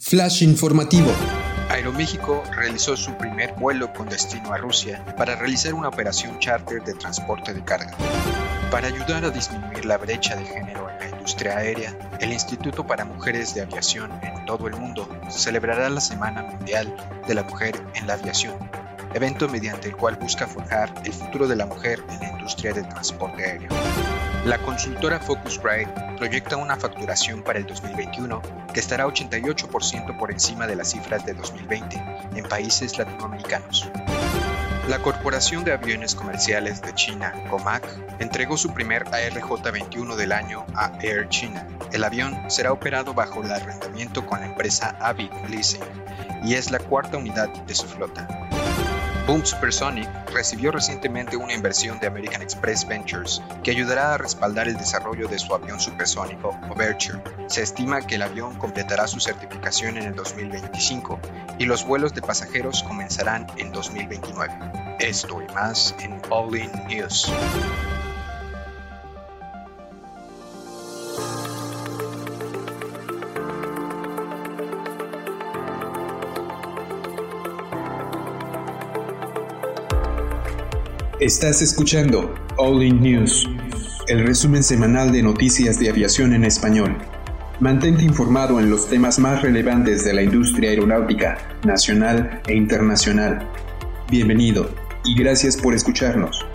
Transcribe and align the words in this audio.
Flash 0.00 0.42
informativo. 0.42 1.10
Aeroméxico 1.68 2.44
realizó 2.54 2.96
su 2.96 3.12
primer 3.18 3.54
vuelo 3.54 3.92
con 3.92 4.08
destino 4.08 4.52
a 4.52 4.56
Rusia 4.56 5.04
para 5.16 5.34
realizar 5.34 5.74
una 5.74 5.88
operación 5.88 6.38
charter 6.38 6.82
de 6.84 6.94
transporte 6.94 7.52
de 7.52 7.64
carga. 7.64 7.96
Para 8.70 8.86
ayudar 8.86 9.24
a 9.24 9.30
disminuir 9.30 9.84
la 9.84 9.98
brecha 9.98 10.36
de 10.36 10.46
género 10.46 10.88
en 10.88 10.98
la 10.98 11.16
industria 11.16 11.58
aérea, 11.58 11.98
el 12.20 12.32
Instituto 12.32 12.86
para 12.86 13.04
Mujeres 13.04 13.54
de 13.54 13.62
Aviación 13.62 14.12
en 14.22 14.46
todo 14.46 14.68
el 14.68 14.76
mundo 14.76 15.08
celebrará 15.30 15.90
la 15.90 16.00
Semana 16.00 16.42
Mundial 16.42 16.94
de 17.26 17.34
la 17.34 17.42
Mujer 17.42 17.74
en 17.94 18.06
la 18.06 18.14
Aviación, 18.14 18.56
evento 19.14 19.48
mediante 19.48 19.88
el 19.88 19.96
cual 19.96 20.16
busca 20.16 20.46
forjar 20.46 20.94
el 21.04 21.12
futuro 21.12 21.48
de 21.48 21.56
la 21.56 21.66
mujer 21.66 22.02
en 22.08 22.20
la 22.20 22.28
industria 22.30 22.72
del 22.72 22.88
transporte 22.88 23.44
aéreo. 23.44 23.68
La 24.44 24.58
consultora 24.58 25.18
Focusrite 25.20 25.92
proyecta 26.16 26.56
una 26.56 26.76
facturación 26.76 27.42
para 27.42 27.58
el 27.58 27.66
2021 27.66 28.40
que 28.72 28.80
estará 28.80 29.06
88% 29.06 30.16
por 30.16 30.30
encima 30.30 30.66
de 30.66 30.76
las 30.76 30.90
cifras 30.90 31.26
de 31.26 31.34
2020 31.34 32.02
en 32.34 32.44
países 32.44 32.96
latinoamericanos. 32.96 33.90
La 34.88 35.00
Corporación 35.00 35.64
de 35.64 35.72
Aviones 35.72 36.14
Comerciales 36.14 36.80
de 36.80 36.94
China, 36.94 37.34
COMAC, 37.50 37.84
entregó 38.20 38.56
su 38.56 38.72
primer 38.72 39.04
ARJ-21 39.04 40.16
del 40.16 40.32
año 40.32 40.64
a 40.74 40.92
Air 41.02 41.28
China. 41.28 41.68
El 41.92 42.04
avión 42.04 42.34
será 42.48 42.72
operado 42.72 43.12
bajo 43.12 43.42
el 43.42 43.52
arrendamiento 43.52 44.24
con 44.24 44.40
la 44.40 44.46
empresa 44.46 44.96
Avid 45.00 45.30
Leasing 45.50 45.82
y 46.42 46.54
es 46.54 46.70
la 46.70 46.78
cuarta 46.78 47.18
unidad 47.18 47.48
de 47.48 47.74
su 47.74 47.86
flota. 47.86 48.26
Boom 49.28 49.44
Supersonic 49.44 50.08
recibió 50.32 50.72
recientemente 50.72 51.36
una 51.36 51.52
inversión 51.52 52.00
de 52.00 52.06
American 52.06 52.40
Express 52.40 52.88
Ventures 52.88 53.42
que 53.62 53.72
ayudará 53.72 54.14
a 54.14 54.16
respaldar 54.16 54.68
el 54.68 54.78
desarrollo 54.78 55.28
de 55.28 55.38
su 55.38 55.54
avión 55.54 55.78
supersónico 55.78 56.58
Overture. 56.70 57.20
Se 57.46 57.62
estima 57.62 58.00
que 58.00 58.14
el 58.14 58.22
avión 58.22 58.56
completará 58.56 59.06
su 59.06 59.20
certificación 59.20 59.98
en 59.98 60.04
el 60.04 60.14
2025 60.14 61.20
y 61.58 61.66
los 61.66 61.84
vuelos 61.84 62.14
de 62.14 62.22
pasajeros 62.22 62.82
comenzarán 62.82 63.46
en 63.58 63.70
2029. 63.70 64.96
Esto 64.98 65.42
y 65.42 65.52
más 65.52 65.94
en 66.00 66.22
All 66.30 66.56
In 66.56 66.70
News. 66.88 67.30
Estás 81.20 81.62
escuchando 81.62 82.32
All 82.58 82.80
In 82.80 83.02
News, 83.02 83.44
el 84.06 84.24
resumen 84.24 84.62
semanal 84.62 85.10
de 85.10 85.20
noticias 85.20 85.76
de 85.80 85.90
aviación 85.90 86.32
en 86.32 86.44
español. 86.44 86.96
Mantente 87.58 88.04
informado 88.04 88.60
en 88.60 88.70
los 88.70 88.88
temas 88.88 89.18
más 89.18 89.42
relevantes 89.42 90.04
de 90.04 90.12
la 90.12 90.22
industria 90.22 90.70
aeronáutica, 90.70 91.58
nacional 91.64 92.40
e 92.46 92.54
internacional. 92.54 93.50
Bienvenido 94.08 94.72
y 95.04 95.16
gracias 95.16 95.56
por 95.56 95.74
escucharnos. 95.74 96.46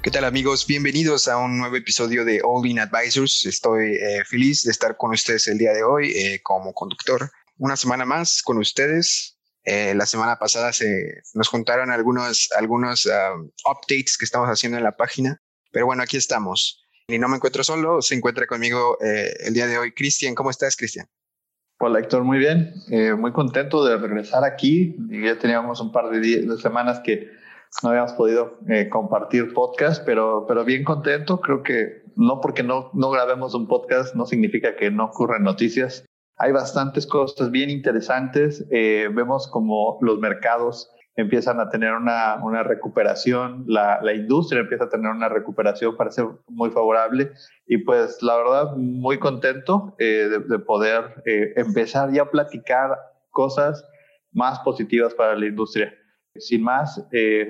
¿Qué 0.00 0.12
tal 0.12 0.24
amigos? 0.24 0.68
Bienvenidos 0.68 1.26
a 1.26 1.36
un 1.36 1.58
nuevo 1.58 1.74
episodio 1.74 2.24
de 2.24 2.40
All 2.44 2.64
In 2.64 2.78
Advisors. 2.78 3.44
Estoy 3.44 3.96
eh, 3.96 4.22
feliz 4.24 4.62
de 4.62 4.70
estar 4.70 4.96
con 4.96 5.10
ustedes 5.10 5.48
el 5.48 5.58
día 5.58 5.72
de 5.72 5.82
hoy 5.82 6.12
eh, 6.12 6.40
como 6.44 6.72
conductor. 6.74 7.32
Una 7.56 7.76
semana 7.76 8.04
más 8.04 8.40
con 8.40 8.58
ustedes 8.58 9.37
eh, 9.64 9.94
la 9.94 10.06
semana 10.06 10.36
pasada 10.36 10.72
se 10.72 11.22
nos 11.34 11.48
juntaron 11.48 11.90
algunos, 11.90 12.48
algunos 12.56 13.06
um, 13.06 13.50
updates 13.66 14.16
que 14.18 14.24
estamos 14.24 14.48
haciendo 14.48 14.78
en 14.78 14.84
la 14.84 14.96
página, 14.96 15.40
pero 15.72 15.86
bueno, 15.86 16.02
aquí 16.02 16.16
estamos. 16.16 16.84
Y 17.08 17.18
no 17.18 17.28
me 17.28 17.36
encuentro 17.36 17.64
solo, 17.64 18.02
se 18.02 18.14
encuentra 18.14 18.46
conmigo 18.46 18.98
eh, 19.00 19.32
el 19.40 19.54
día 19.54 19.66
de 19.66 19.78
hoy 19.78 19.92
Cristian. 19.92 20.34
¿Cómo 20.34 20.50
estás, 20.50 20.76
Cristian? 20.76 21.06
Hola, 21.80 22.00
Héctor, 22.00 22.24
muy 22.24 22.38
bien. 22.38 22.74
Eh, 22.90 23.14
muy 23.14 23.32
contento 23.32 23.84
de 23.84 23.96
regresar 23.96 24.44
aquí. 24.44 24.96
Ya 25.10 25.38
teníamos 25.38 25.80
un 25.80 25.92
par 25.92 26.10
de, 26.10 26.18
de 26.18 26.58
semanas 26.58 27.00
que 27.04 27.30
no 27.82 27.90
habíamos 27.90 28.12
podido 28.14 28.58
compartir 28.90 29.52
podcast, 29.54 30.02
pero, 30.04 30.44
pero 30.48 30.64
bien 30.64 30.84
contento. 30.84 31.40
Creo 31.40 31.62
que 31.62 32.02
no 32.18 32.40
porque 32.40 32.62
no, 32.62 32.90
no 32.94 33.10
grabemos 33.10 33.54
un 33.54 33.68
podcast 33.68 34.14
no 34.14 34.26
significa 34.26 34.74
que 34.76 34.90
no 34.90 35.04
ocurran 35.06 35.44
noticias. 35.44 36.04
Hay 36.38 36.52
bastantes 36.52 37.06
cosas 37.06 37.50
bien 37.50 37.68
interesantes. 37.68 38.64
Eh, 38.70 39.08
vemos 39.12 39.48
como 39.48 39.98
los 40.00 40.18
mercados 40.20 40.90
empiezan 41.16 41.58
a 41.58 41.68
tener 41.68 41.94
una, 41.94 42.36
una 42.44 42.62
recuperación, 42.62 43.64
la, 43.66 44.00
la, 44.02 44.14
industria 44.14 44.60
empieza 44.60 44.84
a 44.84 44.88
tener 44.88 45.10
una 45.10 45.28
recuperación, 45.28 45.96
parece 45.96 46.24
muy 46.46 46.70
favorable 46.70 47.32
y 47.66 47.78
pues 47.78 48.22
la 48.22 48.36
verdad 48.36 48.76
muy 48.76 49.18
contento 49.18 49.96
eh, 49.98 50.28
de, 50.48 50.58
poder 50.60 51.20
eh, 51.26 51.54
empezar 51.56 52.12
ya 52.12 52.22
a 52.22 52.30
platicar 52.30 52.96
cosas 53.30 53.84
más 54.30 54.60
positivas 54.60 55.12
para 55.12 55.34
la 55.34 55.46
industria. 55.46 55.92
Sin 56.36 56.62
más, 56.62 57.04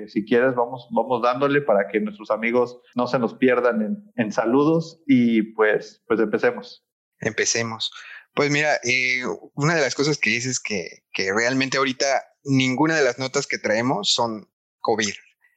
si 0.07 0.25
quieres, 0.25 0.55
vamos, 0.55 0.87
vamos 0.89 1.21
dándole 1.21 1.61
para 1.61 1.87
que 1.89 1.99
nuestros 1.99 2.31
amigos 2.31 2.81
no 2.95 3.05
se 3.05 3.19
nos 3.19 3.35
pierdan 3.35 3.83
en, 3.83 4.11
en 4.15 4.31
saludos 4.31 4.99
y 5.05 5.43
pues, 5.53 6.03
pues 6.07 6.19
empecemos. 6.19 6.83
Empecemos. 7.19 7.91
Pues 8.33 8.51
mira, 8.51 8.79
eh, 8.83 9.23
una 9.55 9.75
de 9.75 9.81
las 9.81 9.95
cosas 9.95 10.17
que 10.17 10.29
dices 10.29 10.53
es 10.53 10.59
que, 10.59 11.03
que 11.11 11.33
realmente 11.33 11.77
ahorita 11.77 12.23
ninguna 12.43 12.95
de 12.95 13.03
las 13.03 13.19
notas 13.19 13.47
que 13.47 13.57
traemos 13.57 14.13
son 14.13 14.49
COVID. 14.79 15.13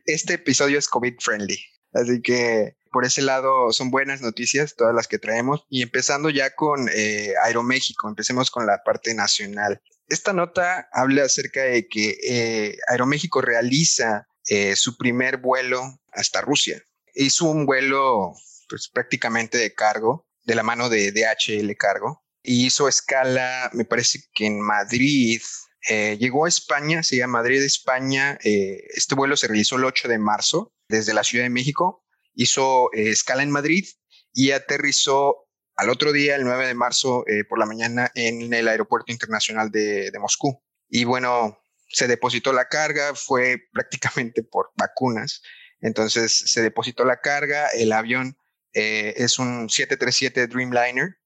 Este 0.06 0.34
episodio 0.34 0.78
es 0.78 0.88
COVID 0.88 1.14
friendly. 1.20 1.58
Así 1.92 2.22
que 2.22 2.76
por 2.90 3.04
ese 3.04 3.22
lado 3.22 3.72
son 3.72 3.90
buenas 3.90 4.20
noticias 4.20 4.74
todas 4.76 4.94
las 4.94 5.06
que 5.06 5.18
traemos. 5.18 5.64
Y 5.68 5.82
empezando 5.82 6.30
ya 6.30 6.54
con 6.54 6.88
eh, 6.92 7.34
Aeroméxico, 7.44 8.08
empecemos 8.08 8.50
con 8.50 8.66
la 8.66 8.82
parte 8.82 9.14
nacional. 9.14 9.80
Esta 10.08 10.32
nota 10.32 10.88
habla 10.92 11.24
acerca 11.24 11.62
de 11.62 11.86
que 11.86 12.18
eh, 12.22 12.78
Aeroméxico 12.88 13.40
realiza 13.40 14.26
su 14.74 14.96
primer 14.98 15.36
vuelo 15.36 16.00
hasta 16.10 16.40
Rusia. 16.40 16.82
Hizo 17.14 17.46
un 17.46 17.64
vuelo 17.64 18.34
pues, 18.68 18.88
prácticamente 18.88 19.58
de 19.58 19.72
cargo, 19.72 20.26
de 20.44 20.54
la 20.54 20.62
mano 20.62 20.88
de 20.88 21.12
DHL 21.12 21.76
Cargo, 21.76 22.24
y 22.42 22.66
hizo 22.66 22.88
escala, 22.88 23.70
me 23.72 23.84
parece 23.84 24.20
que 24.34 24.46
en 24.46 24.60
Madrid. 24.60 25.40
Eh, 25.88 26.16
llegó 26.18 26.44
a 26.44 26.48
España, 26.48 27.02
se 27.02 27.16
llama 27.16 27.40
Madrid, 27.40 27.62
España. 27.62 28.38
Eh, 28.44 28.84
este 28.94 29.14
vuelo 29.14 29.36
se 29.36 29.48
realizó 29.48 29.76
el 29.76 29.84
8 29.84 30.08
de 30.08 30.18
marzo 30.18 30.72
desde 30.88 31.14
la 31.14 31.24
Ciudad 31.24 31.44
de 31.44 31.50
México. 31.50 32.04
Hizo 32.34 32.92
eh, 32.92 33.10
escala 33.10 33.42
en 33.42 33.50
Madrid 33.50 33.86
y 34.32 34.52
aterrizó 34.52 35.48
al 35.76 35.90
otro 35.90 36.12
día, 36.12 36.36
el 36.36 36.44
9 36.44 36.66
de 36.66 36.74
marzo, 36.74 37.24
por 37.48 37.58
la 37.58 37.64
mañana 37.64 38.12
en 38.14 38.52
el 38.52 38.68
Aeropuerto 38.68 39.10
Internacional 39.10 39.70
de, 39.70 40.12
Moscú. 40.20 40.62
Y 40.88 41.04
bueno, 41.04 41.58
se 41.88 42.06
depositó 42.06 42.52
la 42.52 42.68
carga, 42.68 43.14
fue 43.14 43.58
prácticamente 43.72 44.42
por 44.42 44.70
vacunas. 44.76 45.42
Entonces 45.80 46.44
se 46.46 46.60
depositó 46.60 47.04
la 47.04 47.20
carga, 47.20 47.68
el 47.68 47.92
avión 47.92 48.36
es 48.74 49.38
un 49.38 49.68
737 49.70 50.46
Dreamliner 50.46 51.16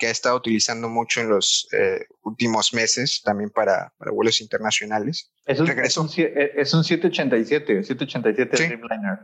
que 0.00 0.08
ha 0.08 0.10
estado 0.10 0.36
utilizando 0.36 0.88
mucho 0.88 1.20
en 1.20 1.28
los 1.28 1.68
eh, 1.72 2.06
últimos 2.22 2.72
meses, 2.72 3.20
también 3.22 3.50
para, 3.50 3.92
para 3.98 4.10
vuelos 4.10 4.40
internacionales. 4.40 5.30
Es 5.46 5.60
un, 5.60 5.66
regresó. 5.66 6.08
Es 6.56 6.74
un, 6.74 6.82
787, 6.84 7.84
787 7.84 8.56
Dreamliner. 8.56 9.18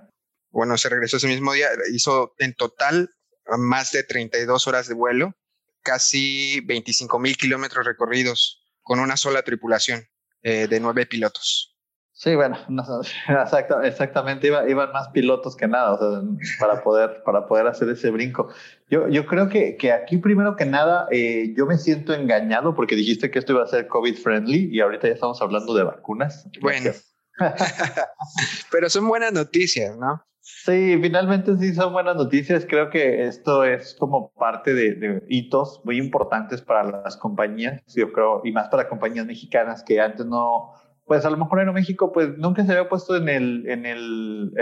Bueno, 0.51 0.77
se 0.79 0.89
regresó 0.89 1.17
ese 1.17 1.27
mismo 1.27 1.53
día, 1.55 1.69
hizo 1.93 2.35
en 2.39 2.55
total 2.55 3.11
más 3.59 3.91
de 3.93 4.05
32 4.05 4.67
horas 4.67 4.87
de 4.87 4.95
vuelo, 4.95 5.35
casi 5.83 6.61
25 6.61 7.19
mil 7.19 7.37
kilómetros 7.37 7.87
recorridos 7.87 8.63
con 8.83 9.01
una 9.01 9.17
sola 9.17 9.43
tripulación 9.43 10.07
eh, 10.43 10.69
de 10.69 10.81
nueve 10.81 11.07
pilotos. 11.07 11.76
Sí, 12.19 12.35
bueno, 12.35 12.57
exactamente, 13.85 14.47
iban 14.47 14.91
más 14.91 15.09
pilotos 15.09 15.55
que 15.55 15.69
nada 15.69 15.99
para, 16.59 16.83
poder, 16.83 17.23
para 17.27 17.47
poder 17.47 17.67
hacer 17.67 17.91
ese 17.91 18.11
brinco. 18.11 18.49
Yo, 18.89 19.07
yo 19.09 19.27
creo 19.27 19.51
que, 19.51 19.77
que 19.77 19.93
aquí 19.93 20.17
primero 20.17 20.57
que 20.57 20.65
nada 20.65 21.09
eh, 21.11 21.53
yo 21.55 21.67
me 21.67 21.77
siento 21.77 22.15
engañado 22.15 22.75
porque 22.75 22.97
dijiste 22.97 23.31
que 23.31 23.39
esto 23.39 23.53
iba 23.53 23.65
a 23.65 23.67
ser 23.67 23.87
COVID 23.89 24.17
friendly 24.17 24.71
y 24.73 24.81
ahorita 24.81 25.09
ya 25.09 25.13
estamos 25.13 25.43
hablando 25.43 25.75
de 25.75 25.83
vacunas. 25.83 26.49
Bueno, 26.63 26.93
pero 28.73 28.89
son 28.89 29.07
buenas 29.09 29.35
noticias, 29.35 29.95
¿no? 29.99 30.25
Sí, 30.41 30.99
finalmente 31.03 31.55
sí 31.59 31.75
son 31.75 31.93
buenas 31.93 32.17
noticias. 32.17 32.65
Creo 32.67 32.89
que 32.89 33.27
esto 33.27 33.63
es 33.63 33.95
como 33.99 34.33
parte 34.33 34.73
de, 34.73 34.95
de, 34.95 35.23
hitos 35.29 35.83
muy 35.85 35.99
importantes 35.99 36.63
para 36.63 37.03
las 37.03 37.19
compañías, 37.19 37.83
yo 37.95 38.11
creo, 38.11 38.41
y 38.43 38.53
más 38.53 38.69
para 38.71 38.89
compañías 38.89 39.27
mexicanas 39.27 39.83
que 39.83 40.01
antes 40.01 40.25
no, 40.25 40.73
pues 41.07 41.25
a 41.25 41.31
lo 41.31 41.37
mejor 41.37 41.61
Aeroméxico 41.61 42.13
pues 42.13 42.37
nunca 42.37 42.65
se 42.65 42.73
había 42.73 42.89
puesto 42.89 43.17
en, 43.17 43.29
el, 43.29 43.69
en, 43.69 43.87
el, 43.87 44.53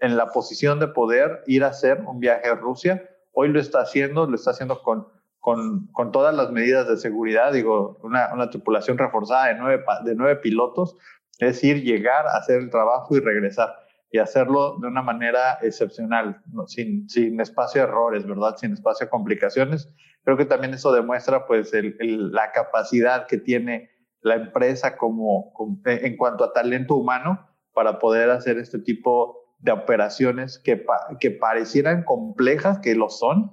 en, 0.00 0.16
la 0.16 0.26
posición 0.26 0.80
de 0.80 0.88
poder 0.88 1.42
ir 1.46 1.62
a 1.62 1.68
hacer 1.68 2.02
un 2.06 2.18
viaje 2.18 2.48
a 2.48 2.56
Rusia. 2.56 3.08
Hoy 3.32 3.48
lo 3.48 3.60
está 3.60 3.82
haciendo, 3.82 4.26
lo 4.26 4.34
está 4.34 4.50
haciendo 4.50 4.82
con, 4.82 5.06
con, 5.38 5.86
con 5.92 6.10
todas 6.10 6.34
las 6.34 6.50
medidas 6.50 6.88
de 6.88 6.96
seguridad, 6.96 7.52
digo, 7.52 7.98
una, 8.02 8.34
una 8.34 8.50
tripulación 8.50 8.98
reforzada 8.98 9.46
de 9.46 9.54
nueve, 9.54 9.84
de 10.04 10.14
nueve 10.16 10.36
pilotos, 10.36 10.96
es 11.38 11.54
decir, 11.54 11.84
llegar, 11.84 12.26
hacer 12.26 12.58
el 12.58 12.70
trabajo 12.70 13.16
y 13.16 13.20
regresar. 13.20 13.76
y 14.10 14.18
hacerlo 14.18 14.78
de 14.80 14.88
una 14.88 15.02
manera 15.02 15.58
excepcional, 15.62 16.42
sin, 16.66 17.08
sin 17.08 17.40
espacio 17.40 17.82
de 17.82 17.88
errores, 17.88 18.26
¿verdad? 18.26 18.56
Sin 18.56 18.72
espacio 18.72 19.06
de 19.06 19.10
complicaciones. 19.10 19.88
Creo 20.24 20.36
que 20.36 20.46
también 20.46 20.74
eso 20.74 20.92
demuestra 20.92 21.46
pues 21.46 21.70
la 22.00 22.50
capacidad 22.50 23.26
que 23.28 23.38
tiene 23.38 23.90
la 24.26 24.34
empresa 24.34 24.96
como, 24.96 25.52
en 25.84 26.16
cuanto 26.16 26.42
a 26.42 26.52
talento 26.52 26.96
humano 26.96 27.48
para 27.72 28.00
poder 28.00 28.30
hacer 28.30 28.58
este 28.58 28.80
tipo 28.80 29.54
de 29.60 29.70
operaciones 29.70 30.58
que, 30.58 30.84
que 31.20 31.30
parecieran 31.30 32.02
complejas, 32.02 32.80
que 32.80 32.96
lo 32.96 33.08
son, 33.08 33.52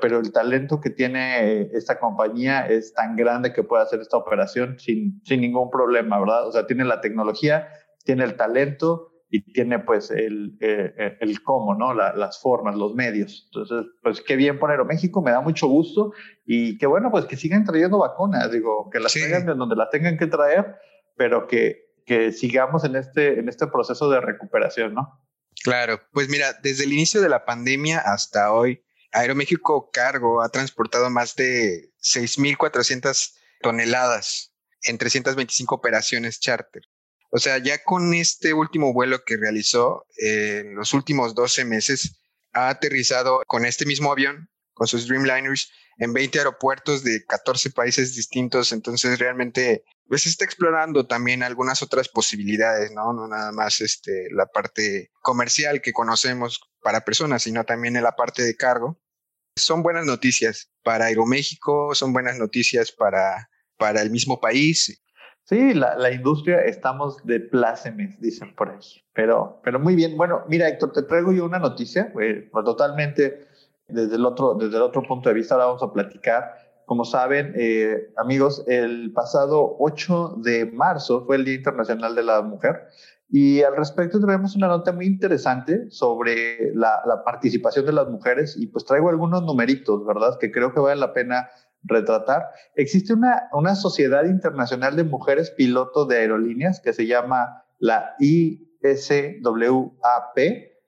pero 0.00 0.18
el 0.18 0.32
talento 0.32 0.80
que 0.80 0.88
tiene 0.88 1.68
esta 1.76 2.00
compañía 2.00 2.66
es 2.66 2.94
tan 2.94 3.16
grande 3.16 3.52
que 3.52 3.64
puede 3.64 3.82
hacer 3.82 4.00
esta 4.00 4.16
operación 4.16 4.78
sin, 4.78 5.20
sin 5.24 5.42
ningún 5.42 5.68
problema, 5.68 6.18
¿verdad? 6.18 6.48
O 6.48 6.52
sea, 6.52 6.66
tiene 6.66 6.86
la 6.86 7.02
tecnología, 7.02 7.68
tiene 8.06 8.24
el 8.24 8.34
talento 8.34 9.12
y 9.34 9.42
tiene 9.52 9.80
pues 9.80 10.12
el, 10.12 10.56
eh, 10.60 11.16
el 11.18 11.42
cómo, 11.42 11.74
¿no? 11.74 11.92
las 11.92 12.40
formas, 12.40 12.76
los 12.76 12.94
medios. 12.94 13.46
Entonces, 13.46 13.92
pues 14.00 14.20
qué 14.20 14.36
bien 14.36 14.60
por 14.60 14.70
Aeroméxico, 14.70 15.22
me 15.22 15.32
da 15.32 15.40
mucho 15.40 15.66
gusto 15.66 16.12
y 16.46 16.78
qué 16.78 16.86
bueno 16.86 17.10
pues 17.10 17.24
que 17.24 17.36
sigan 17.36 17.64
trayendo 17.64 17.98
vacunas, 17.98 18.52
digo, 18.52 18.88
que 18.90 19.00
las 19.00 19.12
traigan 19.12 19.44
de 19.44 19.54
donde 19.54 19.74
las 19.74 19.90
tengan 19.90 20.18
que 20.18 20.28
traer, 20.28 20.76
pero 21.16 21.48
que, 21.48 21.96
que 22.06 22.30
sigamos 22.30 22.84
en 22.84 22.94
este, 22.94 23.40
en 23.40 23.48
este 23.48 23.66
proceso 23.66 24.08
de 24.08 24.20
recuperación, 24.20 24.94
¿no? 24.94 25.20
Claro, 25.64 26.00
pues 26.12 26.28
mira, 26.28 26.52
desde 26.62 26.84
el 26.84 26.92
inicio 26.92 27.20
de 27.20 27.28
la 27.28 27.44
pandemia 27.44 27.98
hasta 27.98 28.52
hoy, 28.52 28.84
Aeroméxico 29.10 29.90
Cargo 29.90 30.42
ha 30.42 30.48
transportado 30.48 31.10
más 31.10 31.34
de 31.34 31.92
6.400 32.00 33.34
toneladas 33.62 34.54
en 34.84 34.96
325 34.96 35.74
operaciones 35.74 36.38
charter. 36.38 36.84
O 37.34 37.38
sea, 37.38 37.58
ya 37.58 37.82
con 37.82 38.14
este 38.14 38.54
último 38.54 38.92
vuelo 38.92 39.24
que 39.24 39.36
realizó 39.36 40.06
en 40.18 40.76
los 40.76 40.94
últimos 40.94 41.34
12 41.34 41.64
meses, 41.64 42.20
ha 42.52 42.68
aterrizado 42.68 43.42
con 43.48 43.66
este 43.66 43.86
mismo 43.86 44.12
avión, 44.12 44.48
con 44.72 44.86
sus 44.86 45.08
Dreamliners, 45.08 45.68
en 45.98 46.12
20 46.12 46.38
aeropuertos 46.38 47.02
de 47.02 47.24
14 47.26 47.70
países 47.70 48.14
distintos. 48.14 48.70
Entonces, 48.70 49.18
realmente, 49.18 49.82
pues 50.06 50.26
está 50.26 50.44
explorando 50.44 51.08
también 51.08 51.42
algunas 51.42 51.82
otras 51.82 52.08
posibilidades, 52.08 52.92
¿no? 52.92 53.12
No 53.12 53.26
nada 53.26 53.50
más 53.50 53.80
este, 53.80 54.28
la 54.30 54.46
parte 54.46 55.10
comercial 55.20 55.82
que 55.82 55.92
conocemos 55.92 56.60
para 56.82 57.04
personas, 57.04 57.42
sino 57.42 57.64
también 57.64 57.96
en 57.96 58.04
la 58.04 58.12
parte 58.12 58.44
de 58.44 58.54
cargo 58.54 59.00
son 59.56 59.82
buenas 59.82 60.06
noticias 60.06 60.70
para 60.84 61.06
Aeroméxico, 61.06 61.96
son 61.96 62.12
buenas 62.12 62.38
noticias 62.38 62.92
para, 62.92 63.50
para 63.76 64.02
el 64.02 64.10
mismo 64.10 64.40
país. 64.40 65.02
Sí, 65.44 65.74
la, 65.74 65.96
la, 65.98 66.10
industria 66.10 66.64
estamos 66.64 67.22
de 67.24 67.38
plácemes, 67.38 68.18
dicen 68.18 68.54
por 68.54 68.70
ahí. 68.70 68.78
Pero, 69.12 69.60
pero 69.62 69.78
muy 69.78 69.94
bien. 69.94 70.16
Bueno, 70.16 70.42
mira, 70.48 70.68
Héctor, 70.68 70.92
te 70.92 71.02
traigo 71.02 71.32
yo 71.32 71.44
una 71.44 71.58
noticia, 71.58 72.10
pues, 72.14 72.50
totalmente 72.50 73.46
desde 73.88 74.16
el, 74.16 74.24
otro, 74.24 74.54
desde 74.54 74.76
el 74.76 74.82
otro 74.82 75.02
punto 75.02 75.28
de 75.28 75.34
vista. 75.34 75.54
Ahora 75.54 75.66
vamos 75.66 75.82
a 75.82 75.92
platicar. 75.92 76.54
Como 76.86 77.04
saben, 77.04 77.54
eh, 77.56 78.10
amigos, 78.16 78.64
el 78.66 79.12
pasado 79.12 79.76
8 79.78 80.36
de 80.38 80.66
marzo 80.66 81.24
fue 81.26 81.36
el 81.36 81.44
Día 81.44 81.54
Internacional 81.54 82.14
de 82.14 82.22
la 82.22 82.42
Mujer 82.42 82.88
y 83.30 83.62
al 83.62 83.74
respecto 83.76 84.20
tenemos 84.20 84.54
una 84.54 84.68
nota 84.68 84.92
muy 84.92 85.06
interesante 85.06 85.90
sobre 85.90 86.74
la, 86.74 87.02
participación 87.24 87.86
de 87.86 87.92
las 87.92 88.08
mujeres 88.08 88.54
y 88.56 88.66
pues 88.66 88.84
traigo 88.84 89.08
algunos 89.08 89.42
numeritos, 89.42 90.04
¿verdad? 90.06 90.38
Que 90.38 90.52
creo 90.52 90.72
que 90.72 90.80
vale 90.80 91.00
la 91.00 91.12
pena 91.12 91.48
retratar. 91.84 92.42
Existe 92.74 93.12
una, 93.12 93.48
una 93.52 93.74
sociedad 93.74 94.24
internacional 94.24 94.96
de 94.96 95.04
mujeres 95.04 95.50
pilotos 95.50 96.08
de 96.08 96.18
aerolíneas 96.18 96.80
que 96.80 96.92
se 96.92 97.06
llama 97.06 97.64
la 97.78 98.14
ISWAP, 98.18 99.46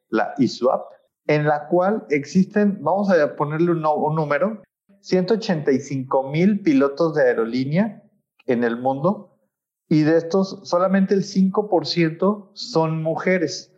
la 0.09 0.35
ISWAP, 0.39 0.83
en 1.27 1.47
la 1.47 1.69
cual 1.69 2.07
existen, 2.11 2.79
vamos 2.83 3.11
a 3.11 3.37
ponerle 3.37 3.73
un, 3.73 3.85
un 3.85 4.15
número, 4.15 4.63
185 5.01 6.31
mil 6.31 6.61
pilotos 6.63 7.15
de 7.15 7.23
aerolínea 7.23 8.03
en 8.47 8.65
el 8.65 8.77
mundo 8.77 9.37
y 9.89 10.03
de 10.03 10.17
estos 10.17 10.61
solamente 10.65 11.15
el 11.15 11.23
5% 11.23 12.51
son 12.55 13.03
mujeres, 13.03 13.73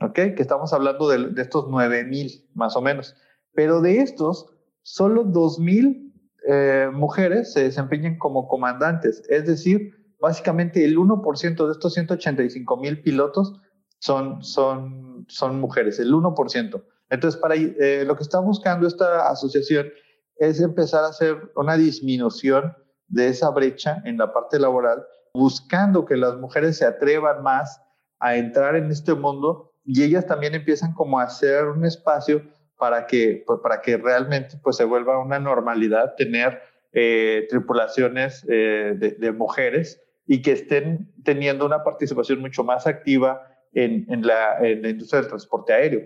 ¿ok? 0.00 0.14
Que 0.14 0.34
estamos 0.38 0.72
hablando 0.72 1.08
de, 1.08 1.40
estos 1.40 1.66
9 1.68 2.04
mil 2.04 2.48
más 2.54 2.76
o 2.76 2.82
menos. 2.82 3.14
Pero 3.54 3.80
de 3.80 3.98
estos, 3.98 4.46
solo 4.82 5.24
2 5.24 5.60
mil 5.60 6.11
eh, 6.48 6.90
mujeres 6.92 7.52
se 7.52 7.64
desempeñan 7.64 8.18
como 8.18 8.48
comandantes, 8.48 9.22
es 9.28 9.46
decir, 9.46 10.14
básicamente 10.20 10.84
el 10.84 10.96
1% 10.96 11.66
de 11.66 11.72
estos 11.72 11.94
185 11.94 12.76
mil 12.76 13.02
pilotos 13.02 13.60
son, 13.98 14.42
son, 14.42 15.24
son 15.28 15.60
mujeres, 15.60 15.98
el 15.98 16.12
1%. 16.12 16.84
Entonces, 17.10 17.40
para, 17.40 17.54
eh, 17.56 18.04
lo 18.06 18.16
que 18.16 18.22
está 18.22 18.40
buscando 18.40 18.86
esta 18.86 19.28
asociación 19.28 19.88
es 20.36 20.60
empezar 20.60 21.04
a 21.04 21.08
hacer 21.08 21.52
una 21.56 21.76
disminución 21.76 22.74
de 23.08 23.28
esa 23.28 23.50
brecha 23.50 24.02
en 24.04 24.16
la 24.16 24.32
parte 24.32 24.58
laboral 24.58 25.04
buscando 25.34 26.04
que 26.04 26.16
las 26.16 26.36
mujeres 26.36 26.78
se 26.78 26.86
atrevan 26.86 27.42
más 27.42 27.80
a 28.20 28.36
entrar 28.36 28.76
en 28.76 28.90
este 28.90 29.14
mundo 29.14 29.72
y 29.84 30.02
ellas 30.02 30.26
también 30.26 30.54
empiezan 30.54 30.94
como 30.94 31.18
a 31.18 31.24
hacer 31.24 31.64
un 31.66 31.84
espacio 31.84 32.42
para 32.82 33.06
que, 33.06 33.44
pues, 33.46 33.60
para 33.62 33.80
que 33.80 33.96
realmente 33.96 34.56
pues, 34.60 34.76
se 34.76 34.82
vuelva 34.82 35.22
una 35.24 35.38
normalidad 35.38 36.16
tener 36.16 36.60
eh, 36.92 37.46
tripulaciones 37.48 38.44
eh, 38.48 38.96
de, 38.98 39.30
mujeres 39.30 40.02
y 40.26 40.42
que 40.42 40.50
estén 40.50 41.14
teniendo 41.22 41.64
una 41.64 41.84
participación 41.84 42.40
mucho 42.40 42.64
más 42.64 42.88
activa 42.88 43.46
en, 43.72 44.04
en, 44.08 44.26
la, 44.26 44.56
industria 44.68 45.20
del 45.20 45.28
transporte 45.28 45.72
aéreo. 45.72 46.00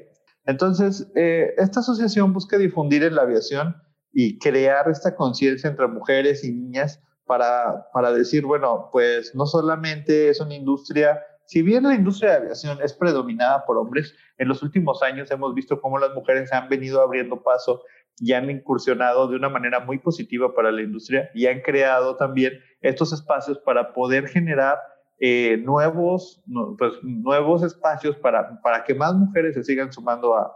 Entonces, 0.45 1.11
eh, 1.17 1.55
esta 1.57 1.81
asociación 1.81 2.35
busca 2.35 2.59
difundir 2.59 3.05
en 3.05 3.15
la 3.15 3.23
aviación 3.23 3.77
y 4.13 4.39
crear 4.39 4.91
esta 4.91 5.17
conciencia 5.17 5.71
entre 5.71 5.89
mujeres 5.89 6.45
y 6.45 6.53
niñas 6.53 7.03
para, 7.25 7.89
para 7.95 8.13
decir, 8.13 8.45
bueno, 8.45 8.91
pues 8.93 9.35
no 9.35 9.47
solamente 9.47 10.29
es 10.29 10.43
una 10.43 10.55
industria, 10.55 11.23
si 11.47 11.63
bien 11.63 11.85
la 11.85 11.95
industria 11.95 12.31
de 12.33 12.37
aviación 12.37 12.79
es 12.83 12.93
predominada 12.93 13.65
por 13.65 13.79
hombres, 13.79 14.15
en 14.37 14.49
los 14.49 14.63
últimos 14.63 15.03
años 15.03 15.31
hemos 15.31 15.55
visto 15.55 15.81
cómo 15.81 15.99
las 15.99 16.13
mujeres 16.13 16.53
han 16.53 16.69
venido 16.69 17.01
abriendo 17.01 17.43
paso 17.43 17.83
y 18.19 18.33
han 18.33 18.51
incursionado 18.51 19.29
de 19.29 19.37
una 19.37 19.49
manera 19.49 19.81
muy 19.81 19.99
positiva 19.99 20.55
para 20.55 20.73
la 20.73 20.83
industria 20.83 21.31
y 21.35 21.47
han 21.47 21.61
creado 21.61 22.17
también 22.17 22.55
estos 22.81 23.13
espacios 23.13 23.59
para 23.59 23.93
poder 23.93 24.27
generar 24.29 24.79
eh, 25.19 25.59
nuevos, 25.59 26.43
pues, 26.79 26.95
nuevos 27.03 27.63
espacios 27.63 28.17
para, 28.17 28.61
para 28.61 28.85
que 28.85 28.95
más 28.95 29.15
mujeres 29.15 29.55
se 29.55 29.65
sigan 29.65 29.93
sumando 29.93 30.35
a, 30.35 30.53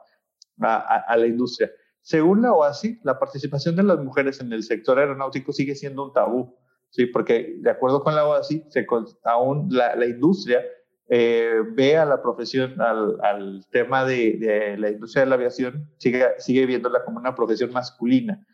a, 0.61 1.05
a 1.07 1.17
la 1.17 1.27
industria. 1.27 1.71
Según 2.03 2.43
la 2.43 2.53
OASI, 2.53 3.01
la 3.05 3.19
participación 3.19 3.77
de 3.77 3.85
las 3.85 3.99
mujeres 3.99 4.41
en 4.41 4.53
el 4.53 4.63
sector 4.63 4.99
aeronáutico 4.99 5.53
sigue 5.53 5.75
siendo 5.75 6.07
un 6.07 6.13
tabú, 6.13 6.57
¿sí? 6.91 7.07
porque 7.07 7.57
de 7.59 7.71
acuerdo 7.71 8.03
con 8.03 8.15
la 8.15 8.27
OASI, 8.27 8.65
se, 8.69 8.87
aún 9.25 9.69
la, 9.71 9.95
la 9.97 10.07
industria 10.07 10.63
eh, 11.13 11.57
ve 11.73 11.97
a 11.97 12.05
la 12.05 12.23
profesión, 12.23 12.81
al, 12.81 13.19
al 13.23 13.67
tema 13.73 14.05
de, 14.05 14.37
de, 14.39 14.79
la 14.79 14.91
industria 14.91 15.25
de 15.25 15.29
la 15.29 15.35
aviación, 15.35 15.91
sigue, 15.99 16.25
sigue 16.39 16.67
viéndola 16.67 17.05
como 17.05 17.19
una 17.19 17.35
profesión 17.35 17.73
masculina. 17.73 18.47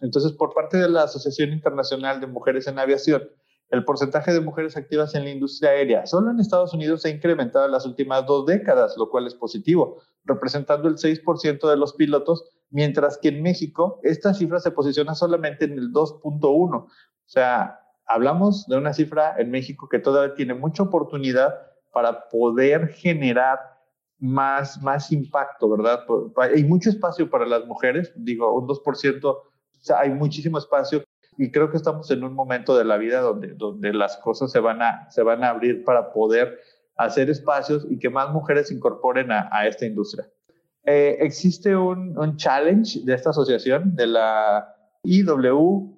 Entonces, 0.00 0.30
por 0.30 0.54
parte 0.54 0.76
de 0.76 0.88
la 0.88 1.02
Asociación 1.02 1.50
Internacional 1.50 2.20
de 2.20 2.28
Mujeres 2.28 2.68
en 2.68 2.78
Aviación, 2.78 3.28
el 3.70 3.84
porcentaje 3.84 4.32
de 4.32 4.40
mujeres 4.40 4.76
activas 4.76 5.16
en 5.16 5.24
la 5.24 5.30
industria 5.30 5.70
aérea 5.70 6.06
solo 6.06 6.30
en 6.30 6.38
Estados 6.38 6.72
Unidos 6.72 7.02
se 7.02 7.08
ha 7.08 7.10
incrementado 7.10 7.66
en 7.66 7.72
las 7.72 7.84
últimas 7.84 8.24
dos 8.24 8.46
décadas, 8.46 8.96
lo 8.96 9.10
cual 9.10 9.26
es 9.26 9.34
positivo, 9.34 10.00
representando 10.24 10.86
el 10.86 10.98
6% 10.98 11.68
de 11.68 11.76
los 11.76 11.94
pilotos, 11.94 12.44
mientras 12.70 13.18
que 13.18 13.30
en 13.30 13.42
México 13.42 13.98
esta 14.04 14.32
cifra 14.32 14.60
se 14.60 14.70
posiciona 14.70 15.16
solamente 15.16 15.64
en 15.64 15.72
el 15.72 15.92
2.1. 15.92 16.84
O 16.84 16.88
sea, 17.24 17.80
hablamos 18.06 18.68
de 18.68 18.76
una 18.76 18.92
cifra 18.92 19.34
en 19.38 19.50
México 19.50 19.88
que 19.88 19.98
todavía 19.98 20.34
tiene 20.34 20.54
mucha 20.54 20.84
oportunidad 20.84 21.56
para 21.96 22.28
poder 22.28 22.88
generar 22.88 23.58
más, 24.18 24.82
más 24.82 25.10
impacto, 25.10 25.70
¿verdad? 25.70 26.04
Hay 26.54 26.62
mucho 26.62 26.90
espacio 26.90 27.30
para 27.30 27.46
las 27.46 27.64
mujeres, 27.64 28.12
digo, 28.16 28.54
un 28.54 28.68
2%, 28.68 29.24
o 29.24 29.42
sea, 29.80 30.00
hay 30.00 30.10
muchísimo 30.10 30.58
espacio 30.58 31.02
y 31.38 31.50
creo 31.50 31.70
que 31.70 31.78
estamos 31.78 32.10
en 32.10 32.22
un 32.22 32.34
momento 32.34 32.76
de 32.76 32.84
la 32.84 32.98
vida 32.98 33.22
donde, 33.22 33.54
donde 33.54 33.94
las 33.94 34.18
cosas 34.18 34.52
se 34.52 34.60
van, 34.60 34.82
a, 34.82 35.10
se 35.10 35.22
van 35.22 35.42
a 35.42 35.48
abrir 35.48 35.84
para 35.84 36.12
poder 36.12 36.58
hacer 36.98 37.30
espacios 37.30 37.86
y 37.88 37.98
que 37.98 38.10
más 38.10 38.30
mujeres 38.30 38.68
se 38.68 38.74
incorporen 38.74 39.32
a, 39.32 39.48
a 39.50 39.66
esta 39.66 39.86
industria. 39.86 40.28
Eh, 40.84 41.16
existe 41.20 41.74
un, 41.74 42.18
un, 42.18 42.36
challenge 42.36 43.00
de 43.04 43.14
esta 43.14 43.30
asociación, 43.30 43.96
de 43.96 44.06
la 44.06 44.68
IWOAW, 45.02 45.96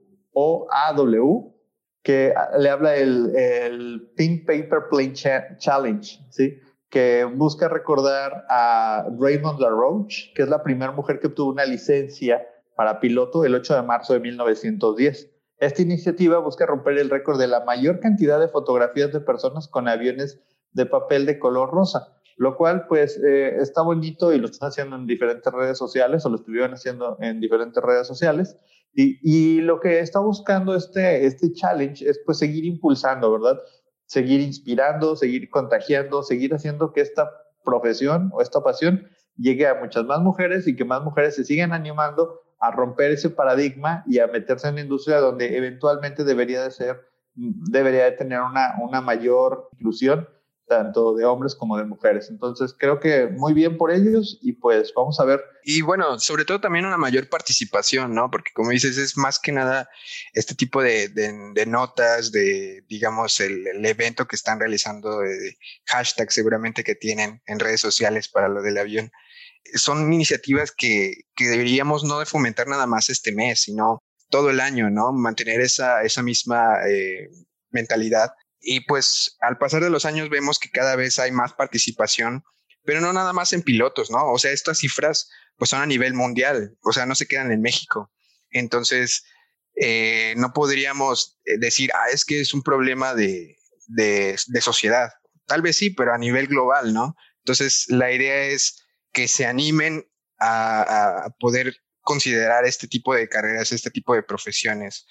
que 2.02 2.34
le 2.58 2.70
habla 2.70 2.96
el, 2.96 3.34
el 3.36 4.10
Pink 4.16 4.46
Paper 4.46 4.84
Plane 4.90 5.12
Challenge, 5.58 6.20
¿sí? 6.30 6.58
que 6.90 7.24
busca 7.24 7.68
recordar 7.68 8.46
a 8.48 9.06
Raymond 9.18 9.60
LaRoche, 9.60 10.32
que 10.34 10.42
es 10.42 10.48
la 10.48 10.62
primera 10.62 10.92
mujer 10.92 11.20
que 11.20 11.26
obtuvo 11.26 11.50
una 11.50 11.64
licencia 11.64 12.46
para 12.76 13.00
piloto 13.00 13.44
el 13.44 13.54
8 13.54 13.74
de 13.74 13.82
marzo 13.82 14.14
de 14.14 14.20
1910. 14.20 15.30
Esta 15.58 15.82
iniciativa 15.82 16.38
busca 16.38 16.64
romper 16.64 16.98
el 16.98 17.10
récord 17.10 17.38
de 17.38 17.48
la 17.48 17.64
mayor 17.64 18.00
cantidad 18.00 18.38
de 18.38 18.48
fotografías 18.48 19.12
de 19.12 19.20
personas 19.20 19.68
con 19.68 19.88
aviones 19.88 20.40
de 20.72 20.86
papel 20.86 21.26
de 21.26 21.38
color 21.38 21.70
rosa. 21.70 22.14
lo 22.36 22.56
cual 22.56 22.86
pues 22.86 23.20
eh, 23.20 23.56
está 23.60 23.82
bonito 23.82 24.32
y 24.32 24.38
lo 24.38 24.46
están 24.46 24.68
haciendo 24.68 24.94
en 24.94 25.08
diferentes 25.08 25.52
redes 25.52 25.76
sociales 25.76 26.24
o 26.24 26.28
lo 26.28 26.36
estuvieron 26.36 26.72
haciendo 26.72 27.18
en 27.20 27.40
diferentes 27.40 27.82
redes 27.82 28.06
sociales. 28.06 28.56
Y, 29.00 29.60
lo 29.60 29.78
que 29.78 30.00
está 30.00 30.18
buscando 30.18 30.74
este, 30.74 31.24
este 31.24 31.52
challenge 31.52 32.04
es 32.04 32.18
pues 32.26 32.38
seguir 32.38 32.64
impulsando, 32.64 33.30
¿verdad? 33.30 33.60
Seguir 34.06 34.40
inspirando, 34.40 35.14
seguir 35.14 35.50
contagiando, 35.50 36.24
seguir 36.24 36.52
haciendo 36.52 36.92
que 36.92 37.02
esta 37.02 37.30
profesión 37.64 38.30
o 38.32 38.42
esta 38.42 38.60
pasión 38.60 39.06
llegue 39.36 39.68
a 39.68 39.76
muchas 39.76 40.04
más 40.04 40.20
mujeres 40.20 40.66
y 40.66 40.74
que 40.74 40.84
más 40.84 41.04
mujeres 41.04 41.36
se 41.36 41.44
sigan 41.44 41.72
animando 41.72 42.40
a 42.58 42.72
romper 42.72 43.12
ese 43.12 43.30
paradigma 43.30 44.02
y 44.08 44.18
a 44.18 44.26
meterse 44.26 44.66
en 44.66 44.74
la 44.74 44.80
industria 44.80 45.20
donde 45.20 45.56
eventualmente 45.56 46.24
debería 46.24 46.64
de 46.64 46.72
ser, 46.72 47.00
debería 47.36 48.06
de 48.06 48.12
tener 48.12 48.40
una, 48.40 48.74
una 48.82 49.00
mayor 49.00 49.68
inclusión 49.74 50.28
tanto 50.68 51.14
de 51.14 51.24
hombres 51.24 51.54
como 51.54 51.76
de 51.76 51.84
mujeres. 51.84 52.28
Entonces, 52.30 52.74
creo 52.78 53.00
que 53.00 53.26
muy 53.26 53.54
bien 53.54 53.76
por 53.76 53.90
ellos 53.90 54.38
y 54.42 54.52
pues 54.52 54.92
vamos 54.94 55.18
a 55.18 55.24
ver. 55.24 55.42
Y 55.64 55.82
bueno, 55.82 56.18
sobre 56.20 56.44
todo 56.44 56.60
también 56.60 56.86
una 56.86 56.96
mayor 56.96 57.28
participación, 57.28 58.14
¿no? 58.14 58.30
Porque 58.30 58.52
como 58.54 58.70
dices, 58.70 58.96
es 58.98 59.16
más 59.16 59.38
que 59.38 59.52
nada 59.52 59.88
este 60.32 60.54
tipo 60.54 60.82
de, 60.82 61.08
de, 61.08 61.66
notas, 61.66 62.30
de, 62.30 62.84
digamos, 62.88 63.40
el, 63.40 63.66
el, 63.66 63.84
evento 63.84 64.26
que 64.26 64.36
están 64.36 64.60
realizando, 64.60 65.20
de 65.20 65.56
hashtag 65.86 66.30
seguramente 66.30 66.84
que 66.84 66.94
tienen 66.94 67.42
en 67.46 67.58
redes 67.58 67.80
sociales 67.80 68.28
para 68.28 68.48
lo 68.48 68.62
del 68.62 68.78
avión 68.78 69.10
son 69.74 70.12
iniciativas 70.12 70.72
que, 70.72 71.12
que, 71.34 71.46
deberíamos 71.48 72.04
no 72.04 72.18
de 72.18 72.26
fomentar 72.26 72.66
nada 72.68 72.86
más 72.86 73.10
este 73.10 73.32
mes, 73.32 73.62
sino 73.62 74.02
todo 74.30 74.50
el 74.50 74.60
año, 74.60 74.90
¿no? 74.90 75.12
Mantener 75.12 75.60
esa, 75.60 76.02
esa 76.02 76.22
misma 76.22 76.86
eh, 76.88 77.28
mentalidad. 77.70 78.30
Y 78.60 78.80
pues 78.80 79.36
al 79.40 79.58
pasar 79.58 79.82
de 79.82 79.90
los 79.90 80.04
años 80.04 80.30
vemos 80.30 80.58
que 80.58 80.70
cada 80.70 80.96
vez 80.96 81.18
hay 81.18 81.30
más 81.30 81.52
participación, 81.52 82.44
pero 82.84 83.00
no 83.00 83.12
nada 83.12 83.32
más 83.32 83.52
en 83.52 83.62
pilotos, 83.62 84.10
¿no? 84.10 84.32
O 84.32 84.38
sea, 84.38 84.52
estas 84.52 84.78
cifras 84.78 85.30
pues 85.56 85.70
son 85.70 85.82
a 85.82 85.86
nivel 85.86 86.14
mundial, 86.14 86.76
o 86.82 86.92
sea, 86.92 87.06
no 87.06 87.14
se 87.14 87.26
quedan 87.26 87.50
en 87.50 87.60
México. 87.60 88.12
Entonces, 88.50 89.24
eh, 89.74 90.34
no 90.36 90.52
podríamos 90.52 91.38
eh, 91.44 91.58
decir, 91.58 91.90
ah, 91.94 92.10
es 92.12 92.24
que 92.24 92.40
es 92.40 92.54
un 92.54 92.62
problema 92.62 93.14
de, 93.14 93.56
de, 93.86 94.38
de 94.46 94.60
sociedad. 94.60 95.10
Tal 95.46 95.62
vez 95.62 95.76
sí, 95.76 95.90
pero 95.90 96.14
a 96.14 96.18
nivel 96.18 96.46
global, 96.46 96.92
¿no? 96.92 97.16
Entonces, 97.38 97.86
la 97.88 98.12
idea 98.12 98.44
es 98.44 98.84
que 99.12 99.26
se 99.26 99.46
animen 99.46 100.06
a, 100.38 101.28
poder 101.40 101.76
considerar 102.02 102.64
este 102.64 102.88
tipo 102.88 103.14
de 103.14 103.28
carreras, 103.28 103.72
este 103.72 103.90
tipo 103.90 104.14
de 104.14 104.22
profesiones. 104.22 105.06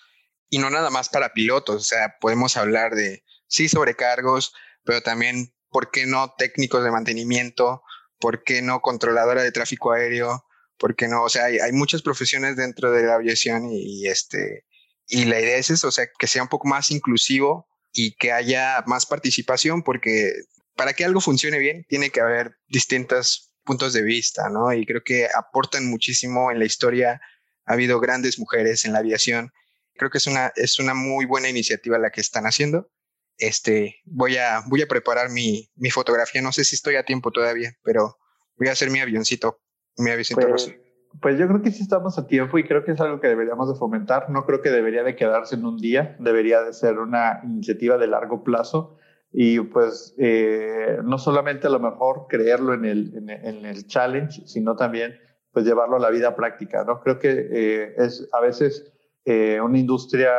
Y 0.49 0.59
no 0.59 0.69
nada 0.69 0.89
más 0.89 1.09
para 1.09 1.33
pilotos, 1.33 1.75
o 1.75 1.85
sea, 1.85 2.15
podemos 2.19 2.57
hablar 2.57 2.95
de, 2.95 3.23
sí, 3.47 3.69
sobrecargos, 3.69 4.53
pero 4.83 5.01
también, 5.01 5.53
¿por 5.69 5.91
qué 5.91 6.05
no 6.05 6.33
técnicos 6.37 6.83
de 6.83 6.91
mantenimiento? 6.91 7.83
¿Por 8.19 8.43
qué 8.43 8.61
no 8.61 8.81
controladora 8.81 9.43
de 9.43 9.51
tráfico 9.51 9.91
aéreo? 9.91 10.45
¿Por 10.77 10.95
qué 10.95 11.07
no? 11.07 11.23
O 11.23 11.29
sea, 11.29 11.45
hay, 11.45 11.71
muchas 11.71 12.01
profesiones 12.01 12.55
dentro 12.55 12.91
de 12.91 13.03
la 13.03 13.15
aviación 13.15 13.69
y, 13.71 14.07
este, 14.07 14.65
y 15.07 15.25
la 15.25 15.39
idea 15.39 15.57
es 15.57 15.69
eso, 15.69 15.87
o 15.87 15.91
sea, 15.91 16.07
que 16.17 16.27
sea 16.27 16.43
un 16.43 16.49
poco 16.49 16.67
más 16.67 16.91
inclusivo 16.91 17.67
y 17.93 18.15
que 18.15 18.31
haya 18.31 18.83
más 18.85 19.05
participación, 19.05 19.83
porque 19.83 20.33
para 20.75 20.93
que 20.93 21.03
algo 21.03 21.19
funcione 21.19 21.57
bien, 21.59 21.85
tiene 21.89 22.11
que 22.11 22.21
haber 22.21 22.57
distintas 22.67 23.51
puntos 23.63 23.93
de 23.93 24.03
vista, 24.03 24.49
¿no? 24.49 24.71
Y 24.73 24.85
creo 24.85 25.01
que 25.03 25.27
aportan 25.35 25.87
muchísimo 25.87 26.51
en 26.51 26.59
la 26.59 26.65
historia. 26.65 27.19
Ha 27.65 27.73
habido 27.73 27.99
grandes 27.99 28.39
mujeres 28.39 28.85
en 28.85 28.93
la 28.93 28.99
aviación. 28.99 29.51
Creo 29.95 30.09
que 30.09 30.19
es 30.19 30.27
una, 30.27 30.53
es 30.55 30.79
una 30.79 30.93
muy 30.93 31.25
buena 31.25 31.49
iniciativa 31.49 31.97
la 31.97 32.11
que 32.11 32.21
están 32.21 32.45
haciendo. 32.45 32.89
Este, 33.38 33.98
voy 34.06 34.38
a, 34.38 34.62
voy 34.67 34.82
a 34.82 34.88
preparar 34.88 35.29
mi, 35.29 35.70
mi 35.75 35.89
fotografía. 35.89 36.41
No 36.41 36.51
sé 36.51 36.63
si 36.63 36.75
estoy 36.75 36.96
a 36.96 37.03
tiempo 37.03 37.32
todavía, 37.32 37.72
pero 37.84 38.17
voy 38.58 38.67
a 38.67 38.72
hacer 38.72 38.89
mi 38.89 39.00
avioncito, 39.00 39.60
mi 39.98 40.10
avioncito 40.10 40.48
pues, 40.48 40.75
Pues 41.22 41.39
yo 41.39 41.48
creo 41.48 41.62
que 41.62 41.72
sí 41.72 41.84
estamos 41.84 42.17
a 42.17 42.27
tiempo 42.27 42.58
y 42.58 42.63
creo 42.63 42.84
que 42.84 42.91
es 42.91 43.00
algo 43.00 43.20
que 43.20 43.27
deberíamos 43.27 43.72
de 43.72 43.77
fomentar. 43.77 44.29
No 44.29 44.46
creo 44.46 44.62
que 44.62 44.70
debería 44.70 45.03
de 45.03 45.15
quedarse 45.15 45.56
en 45.56 45.65
un 45.65 45.77
día, 45.77 46.15
debería 46.20 46.62
de 46.62 46.74
ser 46.74 46.98
una 47.00 47.41
iniciativa 47.44 47.98
de 47.98 48.08
largo 48.08 48.44
plazo 48.44 48.98
y 49.32 49.60
pues 49.60 50.15
eh, 50.17 50.98
no 51.03 51.17
solamente 51.17 51.67
a 51.67 51.70
lo 51.70 51.79
mejor 51.79 52.25
creerlo 52.29 52.74
en 52.74 52.86
el, 52.86 53.29
en, 53.29 53.65
el 53.65 53.86
challenge, 53.86 54.48
sino 54.48 54.75
también 54.75 55.20
pues 55.51 55.65
llevarlo 55.65 55.98
a 55.98 56.00
la 56.00 56.10
vida 56.10 56.36
práctica, 56.36 56.84
¿no? 56.86 57.01
Creo 57.01 57.20
que 57.20 57.48
eh, 57.51 57.94
es 57.98 58.27
a 58.32 58.41
veces 58.41 58.94
eh, 59.25 59.60
una 59.62 59.77
industria 59.77 60.32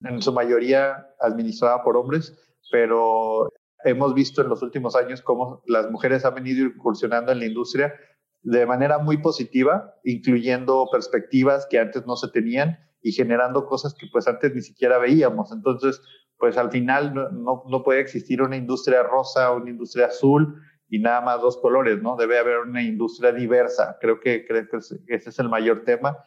en 0.00 0.22
su 0.22 0.32
mayoría 0.32 1.06
administrada 1.20 1.82
por 1.82 1.96
hombres, 1.96 2.36
pero 2.70 3.48
hemos 3.84 4.14
visto 4.14 4.42
en 4.42 4.48
los 4.48 4.62
últimos 4.62 4.96
años 4.96 5.22
cómo 5.22 5.62
las 5.66 5.90
mujeres 5.90 6.24
han 6.24 6.34
venido 6.34 6.66
incursionando 6.66 7.32
en 7.32 7.40
la 7.40 7.46
industria 7.46 7.94
de 8.42 8.66
manera 8.66 8.98
muy 8.98 9.18
positiva, 9.18 9.94
incluyendo 10.04 10.88
perspectivas 10.90 11.66
que 11.68 11.78
antes 11.78 12.06
no 12.06 12.16
se 12.16 12.28
tenían 12.28 12.78
y 13.02 13.12
generando 13.12 13.66
cosas 13.66 13.94
que 13.94 14.06
pues 14.12 14.28
antes 14.28 14.54
ni 14.54 14.62
siquiera 14.62 14.98
veíamos. 14.98 15.52
Entonces, 15.52 16.00
pues 16.38 16.56
al 16.56 16.70
final 16.70 17.14
no, 17.14 17.64
no, 17.66 17.82
puede 17.82 18.00
existir 18.00 18.42
una 18.42 18.56
industria 18.56 19.02
rosa, 19.02 19.52
una 19.52 19.70
industria 19.70 20.06
azul 20.06 20.60
y 20.88 20.98
nada 20.98 21.20
más 21.20 21.40
dos 21.40 21.58
colores, 21.58 22.00
¿no? 22.02 22.16
Debe 22.16 22.38
haber 22.38 22.58
una 22.58 22.82
industria 22.82 23.32
diversa. 23.32 23.98
Creo 24.00 24.20
que, 24.20 24.46
creo 24.46 24.66
que 24.68 25.14
ese 25.14 25.30
es 25.30 25.38
el 25.38 25.48
mayor 25.48 25.84
tema 25.84 26.24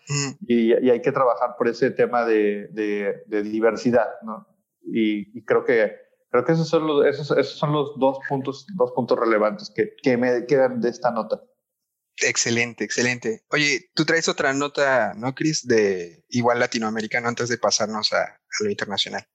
y, 0.47 0.73
y, 0.73 0.89
hay 0.89 1.01
que 1.01 1.11
trabajar 1.11 1.55
por 1.57 1.67
ese 1.67 1.91
tema 1.91 2.25
de, 2.25 2.67
de, 2.71 3.43
diversidad, 3.43 4.07
¿no? 4.23 4.47
Y, 4.83 5.37
y, 5.37 5.43
creo 5.43 5.63
que 5.65 5.95
creo 6.29 6.45
que 6.45 6.53
esos 6.53 6.69
son 6.69 6.87
los, 6.87 7.05
esos, 7.05 7.31
esos 7.31 7.57
son 7.57 7.73
los 7.73 7.97
dos 7.99 8.19
puntos, 8.29 8.65
dos 8.75 8.91
puntos 8.93 9.19
relevantes 9.19 9.71
que, 9.75 9.95
que 10.01 10.17
me 10.17 10.45
quedan 10.45 10.79
de 10.79 10.89
esta 10.89 11.11
nota. 11.11 11.41
Excelente, 12.17 12.83
excelente. 12.83 13.43
Oye, 13.49 13.89
tú 13.95 14.05
traes 14.05 14.27
otra 14.27 14.53
nota, 14.53 15.13
¿no, 15.15 15.33
Cris? 15.33 15.65
De 15.65 16.23
igual 16.29 16.59
latinoamericano 16.59 17.27
antes 17.27 17.49
de 17.49 17.57
pasarnos 17.57 18.13
a, 18.13 18.21
a 18.21 18.63
lo 18.63 18.69
internacional. 18.69 19.25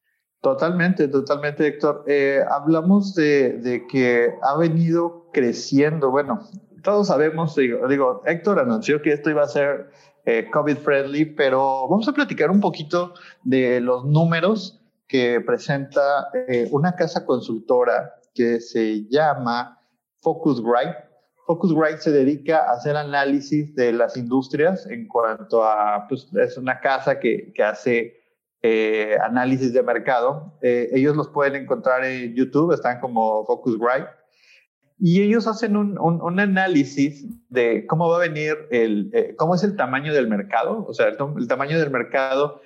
Totalmente, 0.41 1.09
totalmente, 1.09 1.67
Héctor. 1.67 2.05
Eh, 2.07 2.41
hablamos 2.49 3.15
de, 3.15 3.85
que 3.91 4.33
ha 4.43 4.57
venido 4.57 5.29
creciendo. 5.33 6.11
Bueno, 6.11 6.41
todos 6.83 7.09
sabemos, 7.09 7.57
digo, 7.57 7.89
digo 7.89 8.23
Héctor 8.27 8.61
anunció 8.61 9.03
que 9.03 9.13
esto 9.13 9.31
iba 9.31 9.43
a 9.43 9.49
ser 9.49 9.91
eh, 10.25 10.49
COVID 10.53 10.77
friendly, 10.79 11.25
pero 11.25 11.89
vamos 11.89 12.07
a 12.09 12.13
platicar 12.13 12.51
un 12.51 12.61
poquito 12.61 13.15
de 13.43 13.81
los 13.81 14.05
números 14.05 14.81
que 15.09 15.41
presenta 15.41 16.29
eh, 16.49 16.69
una 16.71 16.95
casa 16.95 17.25
consultora 17.25 18.15
que 18.35 18.61
se 18.61 19.09
llama 19.09 19.81
Focusrite. 20.21 20.97
Focusrite 21.47 21.99
se 21.99 22.13
dedica 22.13 22.59
a 22.59 22.73
hacer 22.73 22.97
análisis 22.97 23.75
de 23.75 23.93
las 23.93 24.17
industrias 24.17 24.87
en 24.87 25.09
cuanto 25.09 25.65
a, 25.65 26.07
pues 26.09 26.29
es 26.35 26.57
una 26.57 26.81
casa 26.81 27.19
que, 27.19 27.53
que 27.53 27.63
hace 27.63 28.26
eh, 28.63 29.17
análisis 29.23 29.73
de 29.73 29.83
mercado. 29.83 30.59
Eh, 30.63 30.89
ellos 30.93 31.15
los 31.17 31.29
pueden 31.29 31.63
encontrar 31.63 32.05
en 32.05 32.35
YouTube, 32.35 32.73
están 32.73 33.01
como 33.01 33.45
Focusrite. 33.45 34.09
Y 34.99 35.21
ellos 35.23 35.47
hacen 35.47 35.77
un, 35.77 35.99
un, 35.99 36.41
análisis 36.41 37.27
de 37.51 37.87
cómo 37.87 38.09
va 38.09 38.17
a 38.17 38.21
venir 38.21 38.57
el, 38.71 39.11
eh, 39.13 39.35
cómo 39.37 39.55
es 39.55 39.63
el 39.63 39.77
tamaño 39.77 40.15
del 40.15 40.27
mercado, 40.27 40.87
o 40.89 40.95
sea, 40.95 41.09
el, 41.09 41.49
tamaño 41.49 41.79
del 41.79 41.91
mercado 41.91 42.63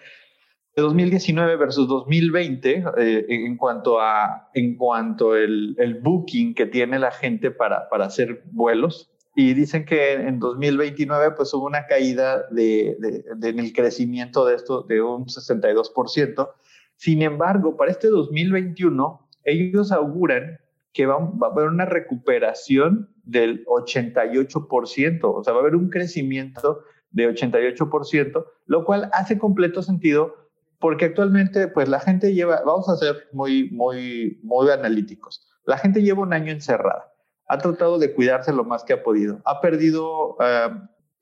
de 0.77 0.83
2019 0.83 1.57
versus 1.57 1.89
2020 1.89 2.85
en 2.97 3.57
cuanto 3.57 4.01
a 4.01 4.49
en 4.55 4.77
cuanto 4.77 5.35
el, 5.35 5.75
el, 5.79 5.95
booking 5.95 6.55
que 6.55 6.67
tiene 6.67 7.01
la 7.01 7.11
gente 7.11 7.51
para, 7.51 7.89
para 7.89 8.05
hacer 8.05 8.45
vuelos 8.53 9.11
y 9.35 9.55
dicen 9.55 9.85
que 9.85 10.15
en 10.15 10.39
2029 10.39 11.33
pues 11.33 11.55
hubo 11.55 11.67
una 11.67 11.87
caída 11.87 12.47
de, 12.51 12.97
de, 12.99 13.49
en 13.49 13.59
el 13.59 13.73
crecimiento 13.73 14.45
de 14.45 14.57
esto 14.57 14.83
de 14.83 15.01
un 15.03 15.27
62%. 15.27 16.51
Sin 16.97 17.23
embargo, 17.23 17.77
para 17.77 17.91
este 17.91 18.09
2021, 18.09 19.29
ellos 19.45 19.93
auguran 19.93 20.59
que 20.93 21.07
va, 21.07 21.19
va, 21.19 21.47
a 21.47 21.51
haber 21.51 21.69
una 21.69 21.87
recuperación 21.87 23.09
del 23.25 23.65
88%, 23.67 25.21
o 25.23 25.45
sea, 25.45 25.53
va 25.53 25.61
a 25.61 25.63
haber 25.63 25.77
un 25.77 25.89
crecimiento 25.89 26.81
de 27.13 27.33
88%, 27.33 28.45
lo 28.67 28.85
cual 28.85 29.09
hace 29.13 29.39
completo 29.39 29.83
sentido 29.83 30.35
porque 30.81 31.05
actualmente 31.05 31.69
pues 31.69 31.89
la 31.89 32.01
gente 32.01 32.35
lleva, 32.35 32.63
vamos 32.65 32.89
a 32.89 32.97
ser 32.97 33.29
muy, 33.33 33.71
muy, 33.71 34.41
muy 34.43 34.71
analíticos, 34.71 35.47
la 35.65 35.79
gente 35.79 36.03
lleva 36.03 36.23
un 36.23 36.33
año 36.33 36.51
encerrada 36.51 37.10
ha 37.51 37.59
tratado 37.59 37.99
de 37.99 38.15
cuidarse 38.15 38.53
lo 38.53 38.65
más 38.65 38.85
que 38.85 38.93
ha 38.93 39.03
podido. 39.03 39.43
Ha 39.45 39.61
perdido 39.61 40.37
eh, 40.41 40.69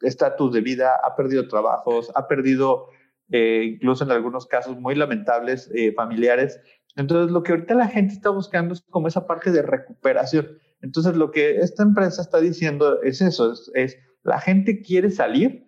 estatus 0.02 0.52
de 0.52 0.60
vida, 0.60 0.94
ha 1.02 1.16
perdido 1.16 1.48
trabajos, 1.48 2.12
ha 2.14 2.28
perdido 2.28 2.88
eh, 3.30 3.62
incluso 3.64 4.04
en 4.04 4.10
algunos 4.10 4.46
casos 4.46 4.78
muy 4.78 4.94
lamentables 4.94 5.70
eh, 5.74 5.94
familiares. 5.94 6.60
Entonces, 6.96 7.32
lo 7.32 7.42
que 7.42 7.52
ahorita 7.52 7.74
la 7.74 7.88
gente 7.88 8.12
está 8.12 8.28
buscando 8.28 8.74
es 8.74 8.82
como 8.90 9.08
esa 9.08 9.26
parte 9.26 9.50
de 9.50 9.62
recuperación. 9.62 10.58
Entonces, 10.82 11.16
lo 11.16 11.30
que 11.30 11.60
esta 11.60 11.82
empresa 11.82 12.20
está 12.20 12.40
diciendo 12.40 13.00
es 13.00 13.22
eso, 13.22 13.54
es, 13.72 13.96
la 14.22 14.38
gente 14.38 14.82
quiere 14.82 15.10
salir, 15.10 15.66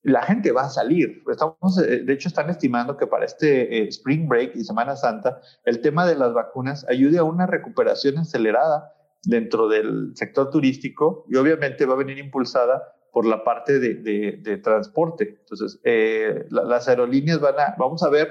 la 0.00 0.22
gente 0.22 0.52
va 0.52 0.62
a 0.62 0.70
salir. 0.70 1.22
Estamos, 1.30 1.76
de 1.76 2.10
hecho, 2.10 2.28
están 2.28 2.48
estimando 2.48 2.96
que 2.96 3.06
para 3.06 3.26
este 3.26 3.86
Spring 3.88 4.26
Break 4.26 4.56
y 4.56 4.64
Semana 4.64 4.96
Santa, 4.96 5.42
el 5.66 5.82
tema 5.82 6.06
de 6.06 6.16
las 6.16 6.32
vacunas 6.32 6.86
ayude 6.88 7.18
a 7.18 7.24
una 7.24 7.46
recuperación 7.46 8.16
acelerada 8.16 8.94
dentro 9.24 9.68
del 9.68 10.12
sector 10.14 10.50
turístico 10.50 11.24
y 11.28 11.36
obviamente 11.36 11.86
va 11.86 11.94
a 11.94 11.98
venir 11.98 12.18
impulsada 12.18 12.82
por 13.12 13.26
la 13.26 13.42
parte 13.42 13.78
de, 13.78 13.94
de, 13.94 14.56
transporte. 14.58 15.38
Entonces, 15.40 15.80
eh, 15.84 16.46
las 16.50 16.88
aerolíneas 16.88 17.40
van 17.40 17.58
a, 17.58 17.74
vamos 17.78 18.02
a 18.02 18.10
ver, 18.10 18.28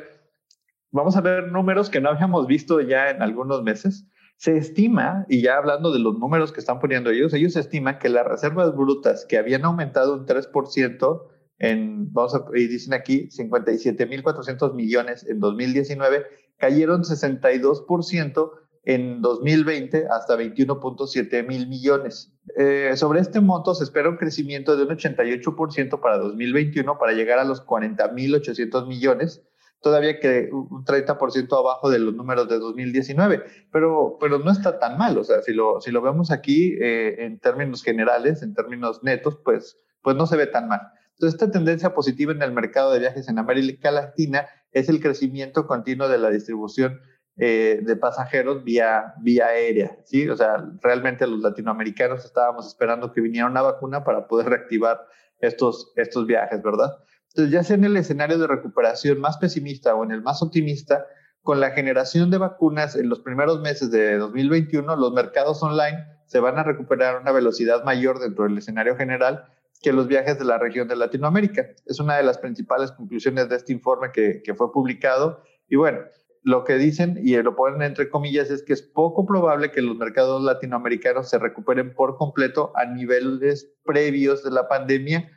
vamos 0.91 1.17
a 1.17 1.21
ver 1.21 1.51
números 1.51 1.89
que 1.89 1.99
no 1.99 2.09
habíamos 2.09 2.47
visto 2.47 2.79
ya 2.81 3.09
en 3.09 3.21
algunos 3.21 3.63
meses. 3.63 4.07
Se 4.37 4.55
estima, 4.55 5.25
y 5.29 5.41
ya 5.41 5.57
hablando 5.57 5.91
de 5.91 5.99
los 5.99 6.19
números 6.19 6.51
que 6.51 6.59
están 6.59 6.79
poniendo 6.79 7.09
ellos, 7.09 7.33
ellos 7.33 7.55
estiman 7.55 7.97
que 7.97 8.09
las 8.09 8.25
reservas 8.25 8.75
brutas 8.75 9.25
que 9.27 9.37
habían 9.37 9.65
aumentado 9.65 10.13
un 10.13 10.27
3% 10.27 11.27
en, 11.59 12.13
vamos 12.13 12.35
a, 12.35 12.45
y 12.53 12.67
dicen 12.67 12.93
aquí, 12.93 13.29
57.400 13.29 14.75
millones 14.75 15.25
en 15.27 15.39
2019, 15.39 16.25
cayeron 16.57 17.01
62% 17.01 18.51
en 18.87 19.21
2020 19.21 20.07
hasta 20.09 20.37
21.7 20.37 21.45
mil 21.45 21.67
millones. 21.67 22.31
Eh, 22.57 22.93
sobre 22.95 23.19
este 23.19 23.41
monto 23.41 23.75
se 23.75 23.83
espera 23.83 24.07
un 24.07 24.15
crecimiento 24.15 24.77
de 24.77 24.83
un 24.83 24.89
88% 24.97 25.99
para 25.99 26.17
2021 26.19 26.97
para 26.97 27.11
llegar 27.11 27.37
a 27.37 27.43
los 27.43 27.65
40.800 27.65 28.87
millones, 28.87 29.43
todavía 29.81 30.21
que 30.21 30.47
un 30.53 30.85
30% 30.85 31.59
abajo 31.59 31.89
de 31.89 31.99
los 31.99 32.15
números 32.15 32.47
de 32.47 32.59
2019, 32.59 33.43
pero, 33.73 34.17
pero 34.21 34.39
no 34.39 34.51
está 34.51 34.79
tan 34.79 34.97
mal, 34.97 35.17
o 35.17 35.25
sea, 35.25 35.41
si 35.41 35.51
lo, 35.51 35.81
si 35.81 35.91
lo 35.91 36.01
vemos 36.01 36.31
aquí 36.31 36.77
eh, 36.79 37.25
en 37.25 37.39
términos 37.39 37.83
generales, 37.83 38.41
en 38.41 38.53
términos 38.53 39.03
netos, 39.03 39.37
pues, 39.43 39.77
pues 40.01 40.15
no 40.15 40.27
se 40.27 40.37
ve 40.37 40.47
tan 40.47 40.69
mal. 40.69 40.79
Entonces, 41.15 41.33
esta 41.33 41.51
tendencia 41.51 41.93
positiva 41.93 42.31
en 42.31 42.41
el 42.41 42.53
mercado 42.53 42.93
de 42.93 42.99
viajes 42.99 43.27
en 43.27 43.37
América 43.37 43.91
Latina 43.91 44.47
es 44.71 44.87
el 44.87 45.01
crecimiento 45.01 45.67
continuo 45.67 46.07
de 46.07 46.19
la 46.19 46.29
distribución 46.29 47.01
eh, 47.39 47.81
de 47.83 47.95
pasajeros 47.95 48.63
vía, 48.63 49.13
vía 49.21 49.45
aérea, 49.45 49.95
¿sí? 50.05 50.27
O 50.27 50.35
sea, 50.35 50.65
realmente 50.81 51.27
los 51.27 51.41
latinoamericanos 51.41 52.25
estábamos 52.25 52.65
esperando 52.65 53.11
que 53.13 53.21
viniera 53.21 53.45
una 53.45 53.61
vacuna 53.61 54.03
para 54.03 54.27
poder 54.27 54.47
reactivar 54.49 55.05
estos, 55.39 55.93
estos 55.95 56.25
viajes, 56.25 56.63
¿verdad? 56.63 56.97
Entonces, 57.29 57.53
ya 57.53 57.63
sea 57.63 57.75
en 57.75 57.83
el 57.83 57.95
escenario 57.95 58.39
de 58.39 58.47
recuperación 58.47 59.19
más 59.19 59.37
pesimista 59.37 59.93
o 59.93 60.03
en 60.03 60.11
el 60.11 60.23
más 60.23 60.41
optimista, 60.41 61.05
con 61.43 61.59
la 61.59 61.71
generación 61.71 62.31
de 62.31 62.39
vacunas 62.39 62.95
en 62.95 63.07
los 63.07 63.19
primeros 63.19 63.61
meses 63.61 63.91
de 63.91 64.17
2021, 64.17 64.95
los 64.95 65.13
mercados 65.13 65.61
online 65.61 66.05
se 66.25 66.39
van 66.39 66.57
a 66.57 66.63
recuperar 66.63 67.15
a 67.15 67.19
una 67.19 67.31
velocidad 67.31 67.83
mayor 67.83 68.19
dentro 68.19 68.45
del 68.45 68.57
escenario 68.57 68.97
general 68.97 69.45
que 69.81 69.93
los 69.93 70.07
viajes 70.07 70.39
de 70.39 70.45
la 70.45 70.57
región 70.57 70.87
de 70.87 70.95
Latinoamérica. 70.95 71.67
Es 71.85 71.99
una 71.99 72.17
de 72.17 72.23
las 72.23 72.39
principales 72.39 72.91
conclusiones 72.91 73.47
de 73.47 73.55
este 73.55 73.73
informe 73.73 74.11
que, 74.11 74.41
que 74.43 74.55
fue 74.55 74.71
publicado. 74.71 75.43
Y 75.69 75.75
bueno, 75.75 75.99
lo 76.43 76.63
que 76.63 76.75
dicen, 76.75 77.19
y 77.21 77.35
lo 77.35 77.55
ponen 77.55 77.81
entre 77.81 78.09
comillas, 78.09 78.49
es 78.49 78.63
que 78.63 78.73
es 78.73 78.81
poco 78.81 79.25
probable 79.25 79.71
que 79.71 79.81
los 79.81 79.97
mercados 79.97 80.43
latinoamericanos 80.43 81.29
se 81.29 81.39
recuperen 81.39 81.93
por 81.93 82.17
completo 82.17 82.71
a 82.75 82.85
niveles 82.85 83.73
previos 83.83 84.43
de 84.43 84.51
la 84.51 84.67
pandemia 84.67 85.31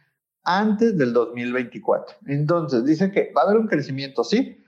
antes 0.44 0.96
del 0.96 1.12
2024. 1.12 2.16
Entonces, 2.26 2.84
dice 2.84 3.10
que 3.10 3.32
va 3.36 3.42
a 3.42 3.44
haber 3.46 3.58
un 3.58 3.66
crecimiento, 3.66 4.24
sí, 4.24 4.64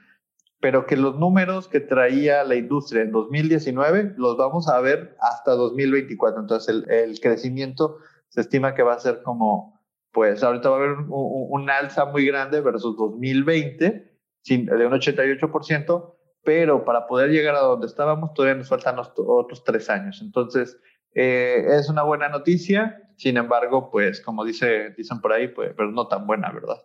pero 0.60 0.86
que 0.86 0.96
los 0.96 1.18
números 1.18 1.68
que 1.68 1.80
traía 1.80 2.44
la 2.44 2.54
industria 2.54 3.02
en 3.02 3.10
2019 3.12 4.14
los 4.16 4.36
vamos 4.36 4.68
a 4.68 4.80
ver 4.80 5.16
hasta 5.20 5.52
2024. 5.52 6.40
Entonces, 6.40 6.84
el, 6.88 7.20
crecimiento 7.20 7.98
se 8.28 8.42
estima 8.42 8.74
que 8.74 8.82
va 8.82 8.94
a 8.94 8.98
ser 8.98 9.22
como, 9.22 9.80
pues 10.12 10.42
ahorita 10.42 10.70
va 10.70 10.76
a 10.76 10.78
haber 10.78 10.90
un, 10.98 11.08
un 11.08 11.70
alza 11.70 12.04
muy 12.04 12.26
grande 12.26 12.60
versus 12.60 12.96
2020 12.96 14.12
de 14.48 14.86
un 14.86 14.92
88%, 14.92 16.14
pero 16.44 16.84
para 16.84 17.06
poder 17.06 17.30
llegar 17.30 17.54
a 17.54 17.60
donde 17.60 17.86
estábamos 17.86 18.34
todavía 18.34 18.56
nos 18.56 18.68
faltan 18.68 18.96
otros 18.98 19.64
tres 19.64 19.88
años. 19.88 20.20
Entonces, 20.22 20.76
eh, 21.14 21.64
es 21.78 21.88
una 21.88 22.02
buena 22.02 22.28
noticia, 22.28 23.10
sin 23.16 23.36
embargo, 23.36 23.90
pues 23.90 24.20
como 24.20 24.44
dice, 24.44 24.90
dicen 24.96 25.20
por 25.20 25.32
ahí, 25.32 25.48
pues, 25.48 25.72
pero 25.76 25.90
no 25.90 26.08
tan 26.08 26.26
buena, 26.26 26.50
¿verdad? 26.50 26.84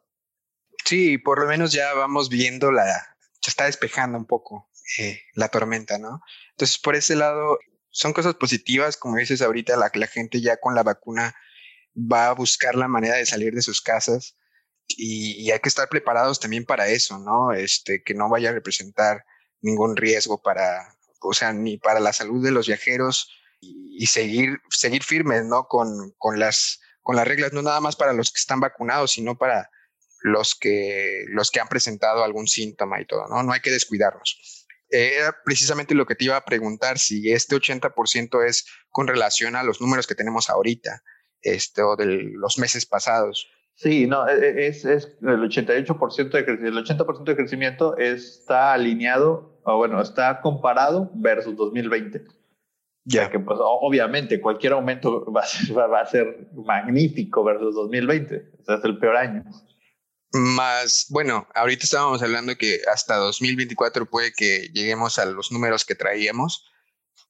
Sí, 0.86 1.18
por 1.18 1.42
lo 1.42 1.48
menos 1.48 1.72
ya 1.72 1.94
vamos 1.94 2.30
viendo 2.30 2.72
la, 2.72 2.86
se 3.42 3.50
está 3.50 3.66
despejando 3.66 4.18
un 4.18 4.26
poco 4.26 4.70
eh, 5.00 5.22
la 5.34 5.50
tormenta, 5.50 5.98
¿no? 5.98 6.22
Entonces, 6.52 6.78
por 6.78 6.96
ese 6.96 7.16
lado, 7.16 7.58
son 7.90 8.14
cosas 8.14 8.36
positivas, 8.36 8.96
como 8.98 9.18
dices 9.18 9.42
ahorita, 9.42 9.75
la, 9.75 9.90
la 9.94 10.08
gente 10.08 10.40
ya 10.40 10.58
con 10.58 10.75
la 10.75 10.84
vacuna 10.84 11.36
va 11.96 12.27
a 12.27 12.34
buscar 12.34 12.75
la 12.75 12.88
manera 12.88 13.16
de 13.16 13.25
salir 13.25 13.53
de 13.53 13.62
sus 13.62 13.81
casas 13.81 14.38
y, 14.88 15.31
y 15.42 15.51
hay 15.51 15.60
que 15.60 15.70
estar 15.70 15.90
preparados 15.90 16.40
también 16.40 16.64
para 16.64 16.88
eso, 16.88 17.18
¿no? 17.18 17.53
Este, 17.53 18.03
que 18.03 18.14
no 18.14 18.29
vaya 18.29 18.50
a 18.50 18.53
representar 18.53 19.25
ningún 19.61 19.96
riesgo 19.96 20.41
para, 20.41 20.96
o 21.22 21.33
sea, 21.33 21.53
ni 21.53 21.77
para 21.77 22.00
la 22.00 22.13
salud 22.13 22.43
de 22.43 22.51
los 22.51 22.67
viajeros 22.67 23.31
y, 23.59 24.05
seguir, 24.07 24.59
seguir 24.70 25.03
firmes, 25.03 25.43
¿no? 25.46 25.67
Con, 25.67 26.13
con, 26.17 26.39
las, 26.39 26.79
con 27.01 27.15
las 27.15 27.27
reglas, 27.27 27.53
no 27.53 27.61
nada 27.61 27.79
más 27.79 27.96
para 27.96 28.13
los 28.13 28.31
que 28.31 28.39
están 28.39 28.59
vacunados, 28.59 29.11
sino 29.11 29.37
para 29.37 29.70
los 30.22 30.55
que, 30.55 31.25
los 31.29 31.51
que 31.51 31.59
han 31.59 31.67
presentado 31.67 32.24
algún 32.24 32.48
síntoma 32.48 33.01
y 33.01 33.05
todo, 33.05 33.27
¿no? 33.27 33.43
No 33.43 33.53
hay 33.53 33.61
que 33.61 33.72
descuidarnos. 33.72 34.65
era 34.89 35.35
precisamente 35.43 35.96
lo 35.96 36.05
que 36.05 36.15
te 36.15 36.25
iba 36.25 36.37
a 36.37 36.46
preguntar, 36.46 37.00
si 37.00 37.31
este 37.31 37.55
80% 37.55 38.46
es 38.46 38.65
con 38.89 39.07
relación 39.07 39.55
a 39.55 39.63
los 39.63 39.81
números 39.81 40.07
que 40.07 40.15
tenemos 40.15 40.50
ahorita, 40.50 41.03
este, 41.41 41.81
o 41.81 41.96
de 41.96 42.05
los 42.05 42.57
meses 42.57 42.85
pasados. 42.85 43.48
Sí, 43.77 44.07
no, 44.07 44.27
e, 44.27 44.33
e, 44.33 44.68
es, 44.68 44.85
es 44.85 45.05
el 45.22 45.40
88% 45.40 46.31
de 46.31 46.46
crecimiento, 46.46 46.79
el 46.79 46.85
80% 46.85 47.24
de 47.24 47.35
crecimiento 47.35 47.98
está 47.98 48.74
alineado, 48.74 49.61
o 49.63 49.77
bueno, 49.77 50.01
está 50.01 50.42
comparado 50.42 51.11
versus 51.13 51.55
2020. 51.55 52.25
Ya 53.05 53.29
que, 53.29 53.40
pues, 53.40 53.59
obviamente, 53.61 54.42
cualquier 54.42 54.74
aumento 54.74 55.24
va 55.31 55.42
a 55.42 55.46
ser, 55.46 55.77
va 55.77 56.01
a 56.01 56.05
ser 56.07 56.50
magnífico 56.55 57.44
versus 57.44 57.75
2020. 57.75 58.51
O 58.61 58.66
sea, 58.66 58.75
es 58.77 58.83
el 58.83 58.98
peor 58.98 59.16
año. 59.16 59.44
Más, 60.33 61.05
bueno, 61.11 61.48
ahorita 61.53 61.83
estábamos 61.83 62.24
hablando 62.24 62.55
que 62.55 62.79
hasta 62.92 63.16
2024 63.18 64.07
puede 64.07 64.33
que 64.35 64.70
lleguemos 64.74 65.20
a 65.20 65.25
los 65.25 65.51
números 65.51 65.85
que 65.85 65.94
traíamos. 65.94 66.66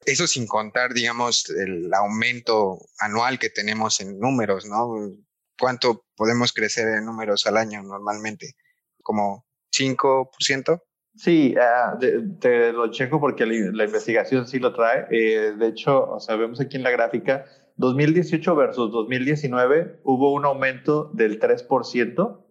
Eso 0.05 0.27
sin 0.27 0.47
contar, 0.47 0.93
digamos, 0.93 1.49
el 1.49 1.93
aumento 1.93 2.79
anual 2.99 3.38
que 3.38 3.49
tenemos 3.49 3.99
en 3.99 4.17
números, 4.17 4.65
¿no? 4.65 5.12
¿Cuánto 5.60 6.06
podemos 6.15 6.54
crecer 6.54 6.88
en 6.88 7.06
números 7.06 7.48
al 7.48 7.58
año 7.58 7.82
normalmente? 7.84 8.56
¿Como 9.02 9.46
5%? 9.72 10.82
Sí, 11.15 11.56
uh, 11.58 12.39
te 12.39 12.72
lo 12.74 12.91
checo 12.91 13.20
porque 13.20 13.46
la, 13.46 13.86
investigación 13.86 14.48
sí 14.48 14.60
lo 14.60 14.74
trae. 14.74 15.08
Eh, 15.10 15.54
de 15.58 15.67
hecho, 15.67 16.12
o 16.12 16.20
sea, 16.20 16.36
vemos 16.36 16.62
aquí 16.62 16.78
en 16.78 16.84
la 16.84 16.91
gráfica, 16.91 17.46
2018 17.78 18.56
versus 18.56 18.91
2019 18.91 20.02
hubo 20.04 20.34
un 20.34 20.46
aumento 20.46 21.12
del 21.13 21.39
3% 21.39 22.43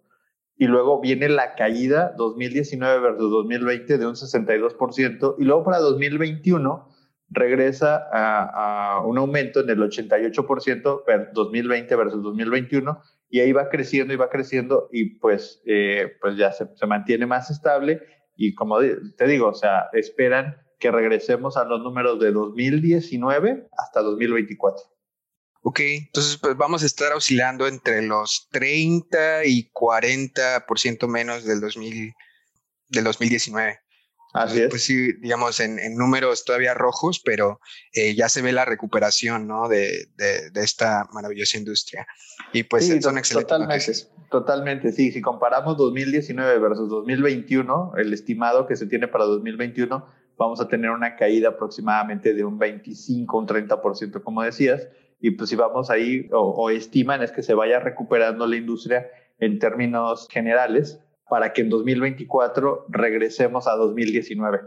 y 0.56 0.66
luego 0.66 1.00
viene 1.00 1.28
la 1.28 1.54
caída 1.54 2.14
2019 2.16 3.00
versus 3.00 3.30
2020 3.30 3.98
de 3.98 4.06
un 4.06 4.14
62% 4.14 5.34
y 5.38 5.44
luego 5.44 5.64
para 5.64 5.78
2021 5.78 6.88
regresa 7.28 8.08
a, 8.12 9.02
un 9.04 9.18
aumento 9.18 9.60
en 9.60 9.70
el 9.70 9.78
88% 9.78 11.32
2020 11.32 11.96
versus 11.96 12.22
2021 12.22 13.02
y 13.28 13.40
ahí 13.40 13.52
va 13.52 13.68
creciendo 13.68 14.14
y 14.14 14.16
va 14.16 14.30
creciendo 14.30 14.88
y 14.92 15.16
pues, 15.18 15.62
eh, 15.66 16.16
pues 16.20 16.36
ya 16.36 16.52
se, 16.52 16.68
se, 16.76 16.86
mantiene 16.86 17.26
más 17.26 17.50
estable 17.50 18.02
y 18.36 18.54
como 18.54 18.78
te 18.80 19.26
digo, 19.26 19.48
o 19.48 19.54
sea, 19.54 19.88
esperan 19.92 20.56
que 20.78 20.90
regresemos 20.90 21.56
a 21.56 21.64
los 21.64 21.80
números 21.80 22.20
de 22.20 22.32
2019 22.32 23.68
hasta 23.76 24.02
2024. 24.02 24.84
Ok, 25.68 25.80
entonces 25.80 26.36
pues 26.36 26.56
vamos 26.56 26.84
a 26.84 26.86
estar 26.86 27.12
oscilando 27.12 27.66
entre 27.66 28.00
los 28.02 28.48
30 28.52 29.46
y 29.46 29.68
40% 29.72 31.08
menos 31.08 31.44
del, 31.44 31.60
2000, 31.60 32.14
del 32.90 33.04
2019. 33.04 33.80
Así 34.36 34.60
es. 34.60 34.68
Pues 34.68 34.84
sí, 34.84 35.12
digamos, 35.14 35.60
en, 35.60 35.78
números 35.96 36.44
todavía 36.44 36.74
rojos, 36.74 37.20
pero 37.24 37.60
eh, 37.92 38.14
ya 38.14 38.28
se 38.28 38.42
ve 38.42 38.52
la 38.52 38.64
recuperación, 38.64 39.46
¿no? 39.46 39.68
De, 39.68 40.08
de, 40.16 40.60
esta 40.62 41.08
maravillosa 41.12 41.58
industria. 41.58 42.06
Y 42.52 42.64
pues 42.64 42.86
son 43.02 43.18
excelentes 43.18 43.48
totalmente, 43.48 43.92
Totalmente, 44.30 44.92
sí. 44.92 45.12
Si 45.12 45.20
comparamos 45.20 45.76
2019 45.76 46.58
versus 46.58 46.88
2021, 46.88 47.92
el 47.96 48.12
estimado 48.12 48.66
que 48.66 48.76
se 48.76 48.86
tiene 48.86 49.08
para 49.08 49.24
2021, 49.24 50.06
vamos 50.36 50.60
a 50.60 50.68
tener 50.68 50.90
una 50.90 51.16
caída 51.16 51.50
aproximadamente 51.50 52.34
de 52.34 52.44
un 52.44 52.58
25, 52.58 53.38
un 53.38 53.46
30%, 53.46 54.22
como 54.22 54.42
decías. 54.42 54.88
Y 55.20 55.30
pues 55.30 55.48
si 55.48 55.56
vamos 55.56 55.88
ahí, 55.88 56.28
o, 56.30 56.40
o 56.40 56.70
estiman 56.70 57.22
es 57.22 57.32
que 57.32 57.42
se 57.42 57.54
vaya 57.54 57.80
recuperando 57.80 58.46
la 58.46 58.56
industria 58.56 59.06
en 59.38 59.58
términos 59.58 60.28
generales, 60.30 61.00
para 61.28 61.52
que 61.52 61.62
en 61.62 61.70
2024 61.70 62.86
regresemos 62.88 63.66
a 63.66 63.72
2019. 63.72 64.60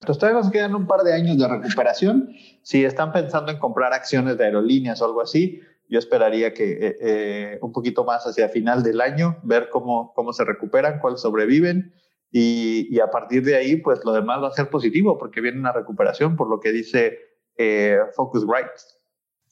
Entonces 0.00 0.20
todavía 0.20 0.42
nos 0.42 0.50
quedan 0.50 0.74
un 0.74 0.86
par 0.86 1.02
de 1.02 1.14
años 1.14 1.38
de 1.38 1.46
recuperación. 1.46 2.30
Si 2.62 2.84
están 2.84 3.12
pensando 3.12 3.52
en 3.52 3.58
comprar 3.58 3.92
acciones 3.92 4.36
de 4.36 4.44
aerolíneas 4.44 5.00
o 5.00 5.04
algo 5.04 5.20
así, 5.20 5.60
yo 5.88 5.98
esperaría 5.98 6.54
que 6.54 6.72
eh, 6.72 6.96
eh, 7.00 7.58
un 7.60 7.72
poquito 7.72 8.04
más 8.04 8.26
hacia 8.26 8.48
final 8.48 8.82
del 8.82 9.00
año, 9.00 9.38
ver 9.42 9.68
cómo, 9.70 10.12
cómo 10.14 10.32
se 10.32 10.44
recuperan, 10.44 10.98
cuáles 11.00 11.20
sobreviven 11.20 11.94
y, 12.30 12.88
y, 12.90 12.98
a 13.00 13.10
partir 13.10 13.44
de 13.44 13.56
ahí, 13.56 13.76
pues 13.76 14.00
lo 14.04 14.12
demás 14.12 14.42
va 14.42 14.48
a 14.48 14.52
ser 14.52 14.70
positivo 14.70 15.18
porque 15.18 15.42
viene 15.42 15.58
una 15.58 15.72
recuperación, 15.72 16.34
por 16.34 16.48
lo 16.48 16.60
que 16.60 16.72
dice 16.72 17.18
eh, 17.58 17.98
Focusrite. 18.16 18.70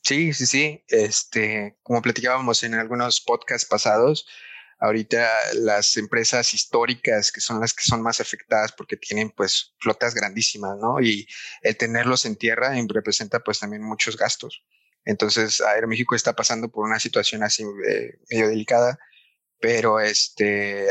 Sí, 0.03 0.33
sí, 0.33 0.47
sí. 0.47 0.85
Este, 0.89 1.77
como 1.83 2.01
platicábamos 2.01 2.63
en 2.63 2.75
algunos 2.75 3.21
podcasts 3.21 3.69
pasados, 3.69 4.27
ahorita 4.81 5.29
las 5.55 5.97
empresas 5.97 6.55
históricas 6.55 7.31
que 7.31 7.41
son 7.41 7.61
las 7.61 7.75
que 7.75 7.83
son 7.83 8.03
más 8.03 8.21
afectadas 8.21 8.73
porque 8.73 8.97
tienen 8.97 9.31
pues 9.31 9.75
flotas 9.79 10.15
grandísimas, 10.15 10.77
¿no? 10.79 11.01
Y 11.01 11.27
el 11.63 11.77
tenerlos 11.77 12.25
en 12.25 12.37
tierra 12.37 12.73
representa 12.89 13.41
pues 13.41 13.61
también 13.61 13.83
muchos 13.83 14.17
gastos. 14.17 14.65
Entonces, 15.05 15.61
Aeroméxico 15.61 16.15
está 16.15 16.35
pasando 16.35 16.71
por 16.71 16.87
una 16.87 16.99
situación 16.99 17.43
así 17.43 17.63
eh, 17.63 18.19
medio 18.31 18.49
delicada, 18.49 18.99
pero 19.59 20.01
este, 20.01 20.89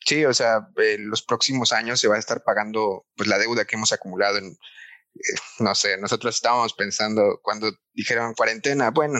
sí, 0.00 0.24
o 0.24 0.34
sea, 0.34 0.68
en 0.76 1.08
los 1.08 1.22
próximos 1.22 1.72
años 1.72 2.00
se 2.00 2.08
va 2.08 2.16
a 2.16 2.18
estar 2.18 2.42
pagando 2.42 3.06
pues 3.16 3.28
la 3.28 3.38
deuda 3.38 3.64
que 3.64 3.76
hemos 3.76 3.92
acumulado 3.92 4.38
en, 4.38 4.46
eh, 4.46 5.38
no 5.60 5.74
sé, 5.74 5.98
nosotros 5.98 6.34
estábamos 6.34 6.74
pensando 6.74 7.40
cuando 7.42 7.72
dijeron 7.92 8.34
cuarentena, 8.34 8.90
bueno, 8.90 9.18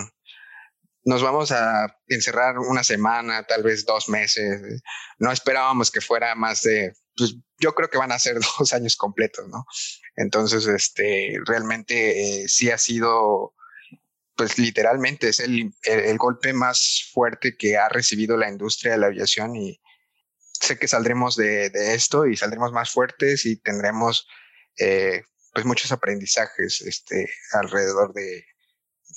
nos 1.04 1.22
vamos 1.22 1.50
a 1.50 1.98
encerrar 2.06 2.58
una 2.58 2.84
semana, 2.84 3.44
tal 3.44 3.62
vez 3.62 3.84
dos 3.84 4.08
meses. 4.08 4.82
No 5.18 5.32
esperábamos 5.32 5.90
que 5.90 6.00
fuera 6.00 6.34
más 6.34 6.62
de, 6.62 6.92
pues 7.16 7.36
yo 7.58 7.74
creo 7.74 7.88
que 7.88 7.98
van 7.98 8.12
a 8.12 8.18
ser 8.18 8.38
dos 8.58 8.72
años 8.72 8.96
completos, 8.96 9.48
¿no? 9.48 9.64
Entonces, 10.16 10.66
este, 10.66 11.38
realmente 11.44 12.42
eh, 12.42 12.48
sí 12.48 12.70
ha 12.70 12.78
sido, 12.78 13.54
pues 14.36 14.58
literalmente 14.58 15.28
es 15.28 15.40
el, 15.40 15.72
el, 15.84 16.18
golpe 16.18 16.52
más 16.52 17.10
fuerte 17.12 17.56
que 17.56 17.76
ha 17.76 17.88
recibido 17.88 18.36
la 18.36 18.48
industria 18.48 18.92
de 18.92 18.98
la 18.98 19.06
aviación 19.06 19.56
y 19.56 19.80
sé 20.52 20.78
que 20.78 20.88
saldremos 20.88 21.36
de, 21.36 21.70
de 21.70 21.94
esto 21.94 22.26
y 22.26 22.36
saldremos 22.36 22.72
más 22.72 22.90
fuertes 22.90 23.44
y 23.46 23.56
tendremos 23.56 24.28
eh, 24.78 25.22
pues 25.52 25.66
muchos 25.66 25.92
aprendizajes 25.92 26.80
este, 26.82 27.28
alrededor 27.52 28.12
de, 28.14 28.44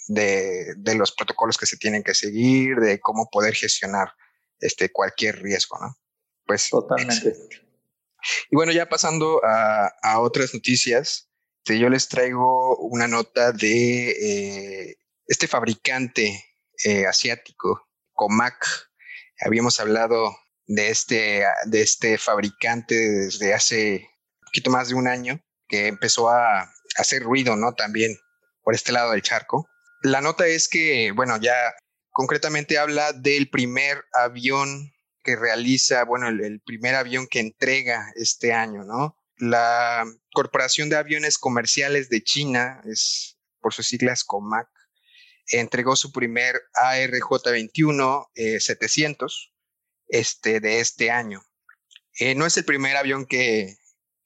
de, 0.07 0.75
los 0.95 1.11
protocolos 1.11 1.57
que 1.57 1.65
se 1.65 1.77
tienen 1.77 2.03
que 2.03 2.13
seguir, 2.13 2.77
de 2.77 2.99
cómo 2.99 3.29
poder 3.31 3.55
gestionar 3.55 4.13
este, 4.59 4.91
cualquier 4.91 5.41
riesgo, 5.41 5.77
¿no? 5.79 5.97
Pues 6.45 6.69
totalmente. 6.69 7.35
Y 8.49 8.55
bueno, 8.55 8.71
ya 8.71 8.87
pasando 8.87 9.41
a, 9.43 9.91
a 10.01 10.19
otras 10.19 10.53
noticias, 10.53 11.29
este, 11.65 11.79
yo 11.79 11.89
les 11.89 12.07
traigo 12.07 12.77
una 12.77 13.07
nota 13.07 13.51
de 13.51 14.11
eh, 14.11 14.97
este 15.25 15.47
fabricante 15.47 16.45
eh, 16.83 17.07
asiático, 17.07 17.89
Comac. 18.13 18.63
Habíamos 19.43 19.79
hablado 19.79 20.37
de 20.67 20.89
este, 20.89 21.43
de 21.65 21.81
este 21.81 22.19
fabricante 22.19 22.95
desde 22.95 23.55
hace 23.55 24.07
un 24.41 24.45
poquito 24.45 24.69
más 24.69 24.89
de 24.89 24.93
un 24.93 25.07
año 25.07 25.41
que 25.67 25.87
empezó 25.87 26.29
a, 26.29 26.71
hacer 26.97 27.23
ruido, 27.23 27.55
¿no? 27.55 27.73
También 27.73 28.15
por 28.61 28.75
este 28.75 28.91
lado 28.91 29.11
del 29.11 29.23
charco. 29.23 29.67
La 30.05 30.21
nota 30.21 30.45
es 30.45 30.69
que, 30.69 31.11
bueno, 31.13 31.39
ya 31.41 31.55
concretamente 32.11 32.77
habla 32.77 33.11
del 33.11 33.49
primer 33.49 34.05
avión 34.13 34.93
que 35.23 35.35
realiza, 35.35 36.05
bueno, 36.05 36.27
el, 36.27 36.61
primer 36.61 36.93
avión 36.93 37.25
que 37.25 37.39
entrega 37.39 38.11
este 38.15 38.53
año, 38.53 38.83
¿no? 38.83 39.17
La 39.37 40.05
Corporación 40.31 40.89
de 40.89 40.97
Aviones 40.97 41.39
Comerciales 41.39 42.09
de 42.09 42.21
China, 42.21 42.83
es 42.85 43.39
por 43.59 43.73
sus 43.73 43.87
siglas 43.87 44.23
COMAC, 44.23 44.69
entregó 45.47 45.95
su 45.95 46.11
primer 46.11 46.61
ARJ-21 46.75 48.27
700 48.59 49.53
eh, 49.55 50.19
este, 50.19 50.59
de 50.59 50.81
este 50.81 51.09
año. 51.09 51.41
Eh, 52.19 52.35
no 52.35 52.45
es 52.45 52.55
el 52.57 52.65
primer 52.65 52.95
avión 52.95 53.25
que, 53.25 53.75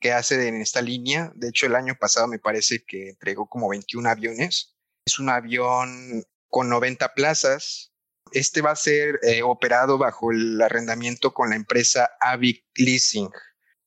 que 0.02 0.12
hace 0.12 0.46
en 0.46 0.60
esta 0.60 0.82
línea. 0.82 1.32
De 1.36 1.48
hecho, 1.48 1.68
el 1.68 1.76
año 1.76 1.96
pasado 1.98 2.28
me 2.28 2.38
parece 2.38 2.84
que 2.86 3.12
entregó 3.12 3.48
como 3.48 3.70
21 3.70 4.10
aviones. 4.10 4.76
Es 5.10 5.18
un 5.18 5.30
avión 5.30 6.24
con 6.50 6.70
90 6.70 7.16
plazas. 7.16 7.92
Este 8.32 8.62
va 8.62 8.72
a 8.72 8.76
ser 8.76 9.20
eh, 9.24 9.42
operado 9.42 9.98
bajo 9.98 10.32
el 10.32 10.62
arrendamiento 10.62 11.34
con 11.34 11.50
la 11.50 11.56
empresa 11.56 12.12
Avic 12.22 12.64
Leasing. 12.76 13.28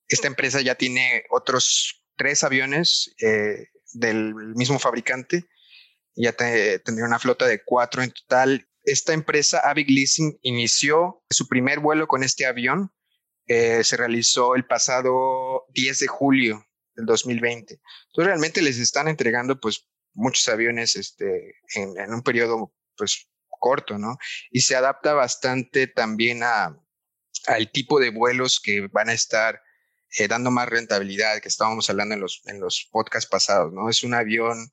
Esta 0.09 0.27
empresa 0.27 0.61
ya 0.63 0.75
tiene 0.75 1.23
otros 1.31 2.05
tres 2.17 2.43
aviones 2.43 3.15
eh, 3.21 3.69
del 3.93 4.35
mismo 4.35 4.81
fabricante. 4.81 5.45
Ya 6.17 6.33
tendría 6.33 7.07
una 7.07 7.21
flota 7.21 7.47
de 7.47 7.63
cuatro 7.65 8.03
en 8.03 8.11
total. 8.11 8.69
Esta 8.83 9.13
empresa 9.13 9.61
Avic 9.61 9.89
Leasing 9.89 10.41
inició 10.43 11.23
su 11.31 11.47
primer 11.47 11.79
vuelo 11.79 12.09
con 12.09 12.25
este 12.25 12.47
avión 12.47 12.93
eh, 13.47 13.85
se 13.85 13.97
realizó 13.97 14.55
el 14.55 14.65
pasado 14.65 15.67
10 15.75 15.99
de 16.01 16.07
julio 16.07 16.67
del 16.97 17.07
2020. 17.07 17.75
Entonces 17.75 18.27
realmente 18.27 18.63
les 18.63 18.79
están 18.79 19.09
entregando 19.09 19.61
pues 19.61 19.89
muchos 20.15 20.49
aviones 20.49 20.97
este, 20.97 21.57
en, 21.75 22.13
un 22.13 22.23
periodo 22.23 22.75
pues 22.97 23.29
corto, 23.49 23.99
¿no? 23.99 24.17
Y 24.51 24.63
se 24.63 24.77
adapta 24.77 25.15
bastante 25.15 25.87
también 25.87 26.43
a, 26.43 26.77
al 27.47 27.71
tipo 27.71 28.01
de 28.01 28.11
vuelos 28.11 28.61
que 28.61 28.89
van 28.89 29.09
a 29.09 29.15
estar 29.15 29.63
eh, 30.19 30.29
dando 30.29 30.51
más 30.51 30.69
rentabilidad, 30.69 31.41
que 31.41 31.49
estábamos 31.49 31.89
hablando 31.89 32.15
en 32.15 32.21
los, 32.21 32.43
en 32.47 32.61
los 32.61 32.89
podcasts 32.91 33.31
pasados, 33.31 33.73
¿no? 33.73 33.89
Es 33.89 34.03
un 34.03 34.15
avión 34.15 34.73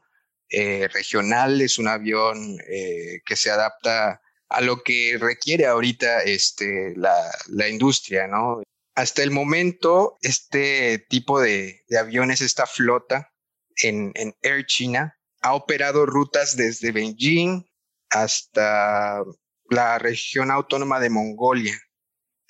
eh, 0.50 0.88
regional, 0.92 1.62
es 1.62 1.78
un 1.78 1.88
avión 1.88 2.58
que 3.26 3.36
se 3.36 3.52
adapta 3.52 4.22
a 4.50 4.62
lo 4.62 4.82
que 4.84 5.18
requiere 5.20 5.68
ahorita 5.68 6.24
este, 6.24 6.94
la, 6.96 7.32
la 7.48 7.70
industria, 7.70 8.28
¿no? 8.28 8.64
Hasta 8.96 9.24
el 9.24 9.32
momento, 9.32 10.18
este 10.22 11.06
tipo 11.08 11.40
de, 11.40 11.84
de 11.88 11.98
aviones, 11.98 12.42
esta 12.42 12.66
flota 12.66 13.32
en, 13.78 14.12
en, 14.16 14.36
Air 14.42 14.66
China, 14.66 15.18
ha 15.42 15.54
operado 15.54 16.06
rutas 16.06 16.56
desde 16.56 16.92
Beijing 16.92 17.66
hasta 18.10 19.24
la 19.70 20.00
región 20.00 20.52
autónoma 20.52 21.00
de 21.00 21.10
Mongolia, 21.10 21.78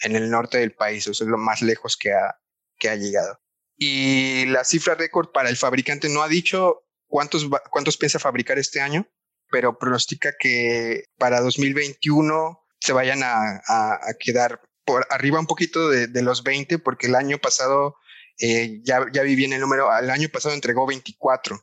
en 0.02 0.16
el 0.16 0.30
norte 0.30 0.58
del 0.60 0.74
país, 0.74 1.08
eso 1.08 1.24
es 1.24 1.30
lo 1.30 1.38
más 1.38 1.62
lejos 1.62 1.98
que 1.98 2.14
ha, 2.14 2.40
que 2.78 2.90
ha 2.90 2.96
llegado. 2.96 3.40
Y 3.78 4.46
la 4.48 4.64
cifra 4.64 4.96
récord 4.96 5.32
para 5.32 5.50
el 5.50 5.58
fabricante 5.58 6.10
no 6.10 6.22
ha 6.22 6.28
dicho 6.28 6.86
cuántos, 7.08 7.48
cuántos 7.70 7.98
piensa 7.98 8.20
fabricar 8.20 8.58
este 8.58 8.82
año, 8.82 9.08
pero 9.52 9.78
pronostica 9.78 10.34
que 10.38 11.04
para 11.18 11.42
2021 11.42 12.60
se 12.80 12.94
vayan 12.94 13.22
a, 13.24 14.00
quedar 14.20 14.62
por 14.86 15.06
arriba 15.10 15.40
un 15.40 15.48
poquito 15.48 15.90
de, 15.90 16.22
los 16.22 16.44
20, 16.44 16.80
porque 16.80 17.08
el 17.08 17.16
año 17.16 17.38
pasado 17.38 17.96
eh, 18.40 18.80
ya, 18.84 19.06
ya 19.12 19.24
vi 19.24 19.36
bien 19.36 19.54
el 19.54 19.62
número, 19.62 19.90
el 19.98 20.10
año 20.10 20.30
pasado 20.30 20.56
entregó 20.56 20.88
24, 20.88 21.62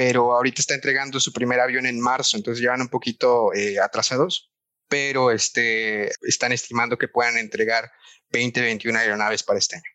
pero 0.00 0.32
ahorita 0.32 0.62
está 0.62 0.74
entregando 0.74 1.20
su 1.20 1.30
primer 1.30 1.60
avión 1.60 1.84
en 1.84 2.00
marzo, 2.00 2.38
entonces 2.38 2.62
llevan 2.62 2.80
un 2.80 2.88
poquito 2.88 3.52
eh, 3.52 3.78
atrasados, 3.78 4.50
pero 4.88 5.30
este, 5.30 6.06
están 6.22 6.52
estimando 6.52 6.96
que 6.96 7.06
puedan 7.06 7.36
entregar 7.36 7.90
20, 8.32 8.62
21 8.62 8.98
aeronaves 8.98 9.42
para 9.42 9.58
este 9.58 9.76
año. 9.76 9.90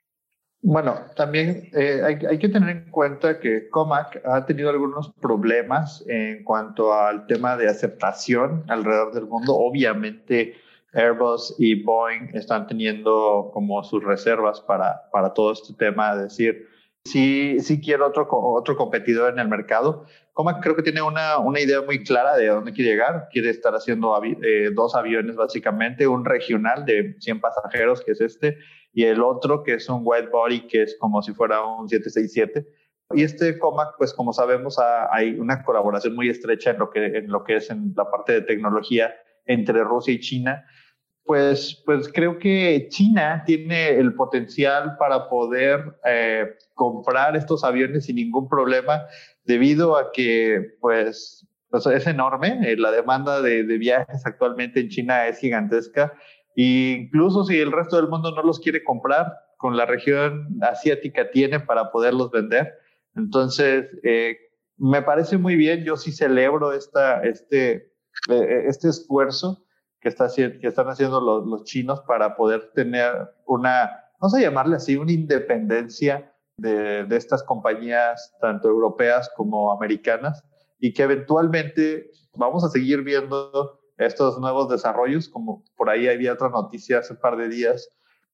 Bueno, 0.62 1.08
también 1.15 1.72
eh, 1.74 2.04
hay, 2.06 2.38
que 2.38 2.50
tener 2.50 2.70
en 2.70 2.91
cuenta 2.91 3.39
que 3.39 3.68
Comac 3.70 4.22
ha 4.24 4.46
tenido 4.46 4.70
algunos 4.70 5.12
problemas 5.20 6.04
en 6.08 6.44
cuanto 6.44 6.94
al 6.94 7.26
tema 7.26 7.58
de 7.58 7.68
aceptación 7.68 8.63
alrededor 8.68 9.12
del 9.12 9.26
mundo. 9.26 9.56
Obviamente, 9.56 10.54
Airbus 10.94 11.56
y 11.58 11.82
Boeing 11.82 12.30
están 12.36 12.68
teniendo 12.68 13.50
como 13.52 13.84
sus 13.84 14.04
reservas 14.04 14.62
para, 14.62 15.10
para 15.12 15.34
todo 15.34 15.52
este 15.52 15.74
tema, 15.74 16.15
de 16.15 16.26
decir, 16.26 16.75
si 17.06 17.60
sí 17.60 17.80
quiero 17.80 18.08
otro, 18.08 18.28
otro 18.32 18.76
competidor 18.76 19.32
en 19.32 19.39
el 19.39 19.48
mercado. 19.48 20.06
Comac 20.34 20.62
creo 20.62 20.76
que 20.76 20.82
tiene 20.82 21.02
una, 21.02 21.38
una 21.38 21.60
idea 21.60 21.82
muy 21.82 22.04
clara 22.04 22.36
de 22.36 22.48
dónde 22.48 22.74
quiere 22.74 22.91
llegar. 22.91 23.30
Quiere 23.32 23.52
estar 23.52 23.74
haciendo 23.74 24.20
eh, 24.24 24.72
dos 24.74 24.96
aviones 24.96 25.36
básicamente, 25.36 26.08
un 26.08 26.26
regional 26.26 26.84
de 26.84 27.15
100 27.20 27.39
pasajeros, 27.39 28.02
que 28.04 28.12
es 28.12 28.22
este, 28.22 28.58
y 28.91 29.04
el 29.04 29.22
otro 29.22 29.63
que 29.63 29.76
es 29.76 29.88
un 29.88 30.02
white 30.04 30.30
body, 30.32 30.68
que 30.68 30.82
es 30.82 30.98
como 31.00 31.22
si 31.22 31.34
fuera 31.34 31.63
un 31.63 31.88
767. 31.88 32.68
Y 33.13 33.24
este 33.24 33.60
COMAC, 33.60 33.98
pues 33.98 34.13
como 34.13 34.34
sabemos, 34.34 34.78
hay 35.12 35.39
una 35.39 35.63
colaboración 35.63 36.15
muy 36.15 36.30
estrecha 36.30 36.72
en 36.72 36.80
lo, 36.80 36.89
que, 36.89 37.06
en 37.06 37.32
lo 37.32 37.44
que 37.44 37.58
es 37.58 37.70
en 37.70 37.94
la 37.96 38.10
parte 38.10 38.34
de 38.34 38.41
tecnología 38.41 39.13
entre 39.46 39.84
Rusia 39.84 40.13
y 40.13 40.20
China. 40.20 40.65
Pues, 41.26 41.82
pues 41.86 42.12
creo 42.14 42.38
que 42.38 42.88
China 42.90 43.44
tiene 43.46 43.90
el 43.90 44.14
potencial 44.14 44.96
para 44.98 45.28
poder 45.28 45.98
eh, 46.06 46.46
comprar 46.76 47.36
estos 47.36 47.64
aviones 47.64 48.06
sin 48.06 48.18
ningún 48.18 48.48
problema, 48.48 49.06
debido 49.44 49.98
a 49.98 50.12
que 50.12 50.76
pues, 50.80 51.48
pues 51.70 51.86
es 51.88 52.06
enorme. 52.08 52.60
Eh, 52.64 52.78
la 52.78 52.92
demanda 52.92 53.42
de, 53.42 53.64
de 53.64 53.78
viajes 53.78 54.26
actualmente 54.26 54.80
en 54.80 54.90
China 54.90 55.28
es 55.28 55.40
gigantesca 55.40 56.14
incluso 56.56 57.44
si 57.44 57.60
el 57.60 57.72
resto 57.72 57.98
del 57.98 58.08
mundo 58.08 58.32
no 58.32 58.42
los 58.42 58.60
quiere 58.60 58.84
comprar, 58.84 59.34
con 59.58 59.78
la 59.78 59.86
región 59.86 60.60
asiática 60.62 61.30
tiene 61.32 61.60
para 61.60 61.92
poderlos 61.92 62.32
vender. 62.32 62.74
Entonces, 63.16 63.86
eh, 64.04 64.38
me 64.78 65.02
parece 65.02 65.38
muy 65.38 65.56
bien, 65.56 65.84
yo 65.84 65.96
sí 65.96 66.12
celebro 66.12 66.74
esta, 66.74 67.24
este, 67.24 67.92
eh, 68.30 68.64
este 68.68 68.90
esfuerzo 68.90 69.64
que, 70.06 70.10
está, 70.10 70.28
que 70.36 70.68
están 70.68 70.88
haciendo 70.88 71.20
los, 71.20 71.48
los 71.48 71.63
chinos 71.63 72.00
para 72.02 72.36
poder 72.36 72.70
tener 72.76 73.12
una, 73.48 73.89
vamos 74.20 74.36
a 74.36 74.39
llamarle 74.39 74.76
así, 74.76 74.96
una 74.98 75.12
independencia 75.12 76.32
de, 76.58 77.06
de 77.06 77.18
estas 77.18 77.41
compañías, 77.41 78.32
tanto 78.39 78.68
europeas 78.68 79.32
como 79.36 79.72
americanas, 79.72 80.44
y 80.80 80.94
que 80.94 81.02
eventualmente 81.02 82.12
vamos 82.36 82.63
a 82.63 82.70
seguir 82.70 83.02
viendo 83.02 83.80
estos 83.98 84.39
nuevos 84.39 84.70
desarrollos, 84.70 85.28
como 85.28 85.63
por 85.76 85.89
ahí 85.89 86.08
había 86.08 86.34
otra 86.34 86.50
noticia 86.50 87.00
hace 87.00 87.13
un 87.13 87.20
par 87.20 87.36
de 87.36 87.50
días, 87.50 87.89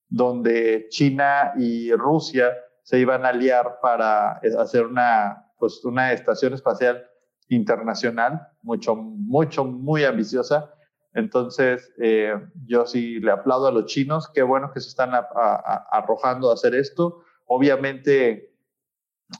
donde 0.09 0.87
China 0.89 1.53
y 1.57 1.93
Rusia 1.93 2.51
se 2.83 2.99
iban 2.99 3.25
a 3.25 3.29
aliar 3.29 3.79
para 3.81 4.41
hacer 4.59 4.87
una, 4.87 5.45
pues, 5.57 5.85
una 5.85 6.11
estación 6.11 6.53
espacial 6.53 7.07
internacional, 7.47 8.45
mucho, 8.61 8.93
mucho, 8.93 9.63
muy 9.63 10.03
ambiciosa. 10.03 10.73
Entonces, 11.13 11.91
eh, 11.97 12.33
yo 12.65 12.85
sí 12.85 13.19
le 13.19 13.31
aplaudo 13.31 13.67
a 13.67 13.71
los 13.71 13.85
chinos, 13.85 14.29
qué 14.33 14.43
bueno 14.43 14.71
que 14.73 14.79
se 14.79 14.89
están 14.89 15.11
arrojando 15.13 16.49
a 16.49 16.53
hacer 16.53 16.73
esto. 16.73 17.23
Obviamente, 17.45 18.53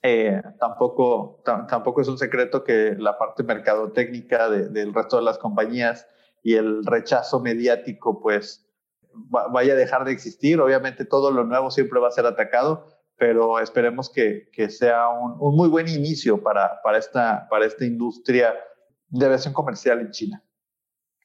eh, 0.04 0.42
tampoco, 0.60 1.42
tampoco 1.46 2.02
es 2.02 2.08
un 2.08 2.18
secreto 2.18 2.64
que 2.64 2.96
la 2.98 3.18
parte 3.18 3.44
mercadotécnica 3.44 4.50
del 4.50 4.94
resto 4.94 5.18
de 5.18 5.24
las 5.24 5.38
compañías 5.38 6.08
y 6.44 6.56
el 6.56 6.86
rechazo 6.86 7.40
mediático, 7.40 8.22
pues, 8.22 8.68
vaya 9.14 9.74
a 9.74 9.78
dejar 9.78 10.04
de 10.06 10.12
existir. 10.12 10.60
Obviamente, 10.60 11.06
todo 11.06 11.32
lo 11.32 11.44
nuevo 11.46 11.72
siempre 11.72 12.00
va 12.00 12.10
a 12.10 12.12
ser 12.12 12.26
atacado, 12.26 12.88
pero 13.18 13.60
esperemos 13.60 14.10
que, 14.10 14.50
sea 14.70 15.10
un, 15.10 15.36
un, 15.40 15.56
muy 15.56 15.70
buen 15.70 15.88
inicio 15.88 16.42
para, 16.42 16.82
para, 16.82 16.98
esta, 16.98 17.48
para 17.50 17.66
esta 17.66 17.86
industria 17.86 18.56
de 19.10 19.26
aviación 19.26 19.54
comercial 19.54 20.00
en 20.02 20.12
China. 20.12 20.44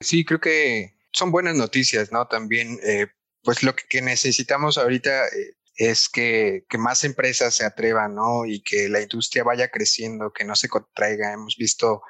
Sí, 0.01 0.25
creo 0.25 0.41
que 0.41 0.97
son 1.13 1.31
buenas 1.31 1.55
noticias, 1.55 2.13
¿no? 2.13 2.27
También, 2.29 2.79
eh, 2.83 3.07
pues 3.43 3.63
lo 3.63 3.75
que, 3.75 4.03
necesitamos 4.03 4.79
ahorita 4.79 5.27
eh, 5.29 5.57
es 5.77 6.09
que, 6.09 6.65
que, 6.69 6.79
más 6.79 7.05
empresas 7.05 7.55
se 7.55 7.65
atrevan, 7.65 8.15
¿no? 8.15 8.45
Y 8.47 8.63
que 8.63 8.89
la 8.89 9.01
industria 9.01 9.45
vaya 9.45 9.71
creciendo, 9.71 10.33
que 10.33 10.45
no 10.45 10.57
se 10.57 10.69
contraiga. 10.69 11.33
Hemos 11.33 11.57
visto 11.57 12.03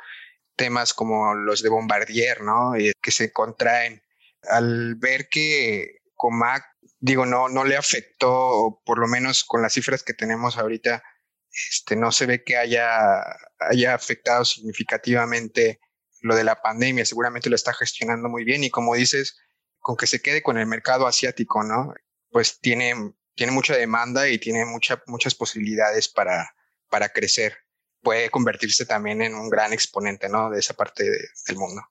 temas 0.56 0.94
como 0.94 1.34
los 1.34 1.62
de 1.62 1.68
Bombardier, 1.68 2.42
¿no? 2.42 2.78
Y 2.78 2.92
que 3.02 3.12
se 3.12 3.32
contraen. 3.32 4.02
Al 4.42 4.96
ver 4.96 5.28
que 5.28 6.00
Comac 6.14 6.64
digo, 7.00 7.26
no, 7.26 7.48
no 7.48 7.64
le 7.64 7.76
afectó, 7.76 8.82
por 8.84 8.98
lo 8.98 9.06
menos 9.06 9.44
con 9.44 9.62
las 9.62 9.74
cifras 9.74 10.02
que 10.02 10.14
tenemos 10.14 10.56
ahorita, 10.58 11.02
este, 11.50 11.96
no 11.96 12.12
se 12.12 12.26
ve 12.26 12.44
que 12.44 12.56
haya, 12.56 13.22
haya 13.60 13.94
afectado 13.94 14.44
significativamente 14.44 15.80
lo 16.26 16.36
de 16.36 16.44
la 16.44 16.60
pandemia, 16.60 17.04
seguramente 17.04 17.48
lo 17.48 17.56
está 17.56 17.72
gestionando 17.72 18.28
muy 18.28 18.44
bien 18.44 18.64
y 18.64 18.70
como 18.70 18.94
dices, 18.94 19.38
con 19.78 19.96
que 19.96 20.06
se 20.06 20.20
quede 20.20 20.42
con 20.42 20.58
el 20.58 20.66
mercado 20.66 21.06
asiático, 21.06 21.62
¿no? 21.62 21.94
Pues 22.30 22.60
tiene, 22.60 22.94
tiene 23.34 23.52
mucha 23.52 23.76
demanda 23.76 24.28
y 24.28 24.38
tiene 24.38 24.64
mucha, 24.64 25.02
muchas 25.06 25.34
posibilidades 25.34 26.08
para, 26.08 26.50
para 26.90 27.08
crecer. 27.08 27.56
Puede 28.02 28.30
convertirse 28.30 28.84
también 28.84 29.22
en 29.22 29.34
un 29.34 29.48
gran 29.48 29.72
exponente, 29.72 30.28
¿no? 30.28 30.50
De 30.50 30.58
esa 30.58 30.74
parte 30.74 31.04
del 31.46 31.56
mundo. 31.56 31.82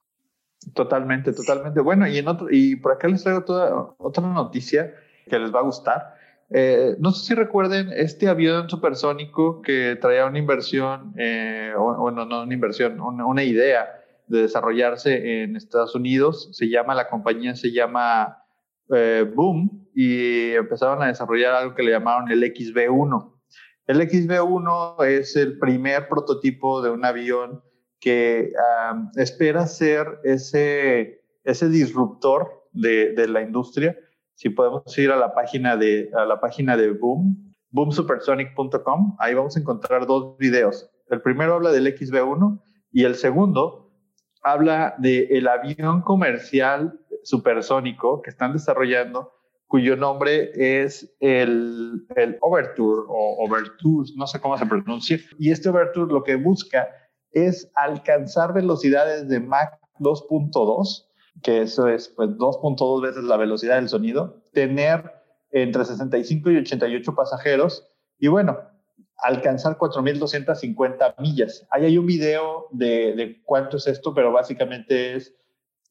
Totalmente, 0.74 1.32
totalmente. 1.34 1.80
Bueno, 1.82 2.08
y, 2.08 2.18
en 2.18 2.28
otro, 2.28 2.48
y 2.50 2.76
por 2.76 2.94
acá 2.94 3.08
les 3.08 3.24
traigo 3.24 3.44
toda, 3.44 3.96
otra 3.98 4.24
noticia 4.24 4.94
que 5.30 5.40
les 5.40 5.54
va 5.54 5.60
a 5.60 5.64
gustar. 5.64 6.16
Eh, 6.50 6.96
no 7.00 7.12
sé 7.12 7.26
si 7.26 7.34
recuerden 7.34 7.92
este 7.92 8.28
avión 8.28 8.70
supersónico 8.70 9.62
que 9.62 9.98
traía 10.00 10.26
una 10.26 10.38
inversión, 10.38 11.14
eh, 11.18 11.74
o, 11.76 12.12
no, 12.12 12.26
no 12.26 12.44
una 12.44 12.54
inversión, 12.54 13.00
una, 13.00 13.44
idea 13.44 14.05
de 14.28 14.44
desarrollarse 14.44 15.44
en 15.44 15.56
Estados 15.56 15.96
Unidos. 15.96 16.50
Se 16.54 16.70
llama, 16.70 16.96
la 16.96 17.10
compañía 17.10 17.56
se 17.56 17.72
llama 17.72 18.44
eh, 18.94 19.30
Boom 19.36 19.90
y 19.94 20.52
empezaron 20.52 21.02
a 21.02 21.08
desarrollar 21.08 21.54
algo 21.54 21.76
que 21.76 21.84
le 21.84 21.92
llamaron 21.92 22.30
el 22.32 22.44
XB1. 22.44 23.34
El 23.88 24.02
XB1 24.02 25.06
es 25.06 25.36
el 25.36 25.60
primer 25.60 26.08
prototipo 26.10 26.82
de 26.82 26.90
un 26.90 27.06
avión 27.06 27.64
que 28.00 28.52
espera 29.16 29.68
ser 29.68 30.20
ese, 30.24 31.24
ese 31.44 31.70
disruptor 31.70 32.68
de, 32.72 33.14
de, 33.14 33.28
la 33.28 33.42
industria. 33.42 33.98
Si 34.34 34.50
podemos 34.50 34.98
ir 34.98 35.12
a 35.12 35.18
la 35.18 35.34
página 35.34 35.78
de, 35.78 36.10
a 36.16 36.26
la 36.26 36.40
página 36.40 36.76
de 36.78 36.92
Boom, 36.92 37.56
boomsupersonic.com, 37.72 39.16
ahí 39.20 39.34
vamos 39.34 39.56
a 39.56 39.60
encontrar 39.60 40.06
dos 40.06 40.38
videos. 40.38 40.90
El 41.10 41.22
primero 41.22 41.54
habla 41.54 41.72
del 41.72 41.88
XB1 41.88 42.62
y 42.92 43.04
el 43.04 43.16
segundo 43.16 43.85
habla 44.46 44.94
del 45.00 45.28
el 45.32 45.48
avión 45.48 46.02
comercial 46.02 47.00
supersónico 47.24 48.22
que 48.22 48.30
están 48.30 48.54
desarrollando, 48.54 49.34
cuyo 49.66 49.98
nombre 49.98 50.52
es 50.54 51.16
el, 51.20 52.06
el 52.16 52.38
Overture 52.42 53.08
o 53.08 53.44
Overture, 53.44 54.12
no 54.16 54.28
sé 54.28 54.40
cómo 54.40 54.56
se 54.58 54.68
pronuncia. 54.68 55.18
Y 55.40 55.50
este 55.50 55.70
Overture 55.70 56.14
lo 56.14 56.24
que 56.24 56.36
busca 56.36 56.88
es 57.32 57.72
alcanzar 57.76 58.54
velocidades 58.54 59.28
de 59.28 59.40
Mach 59.40 59.80
2.2, 60.00 61.08
que 61.42 61.64
eso 61.64 61.88
es 61.88 62.10
pues 62.10 62.30
2.2 62.30 63.02
veces 63.02 63.24
la 63.24 63.38
velocidad 63.38 63.78
del 63.78 63.90
sonido, 63.90 64.44
tener 64.54 65.12
entre 65.50 65.86
65 65.86 66.52
y 66.52 66.58
88 66.58 67.16
pasajeros 67.16 67.90
y 68.20 68.28
bueno, 68.28 68.60
alcanzar 69.18 69.78
4.250 69.78 71.16
millas. 71.20 71.66
Ahí 71.72 71.86
hay 71.86 71.98
un 71.98 72.06
video 72.06 72.68
de, 72.72 73.42
cuánto 73.46 73.78
es 73.78 73.88
esto, 73.88 74.14
pero 74.14 74.32
básicamente 74.32 75.16
es 75.16 75.34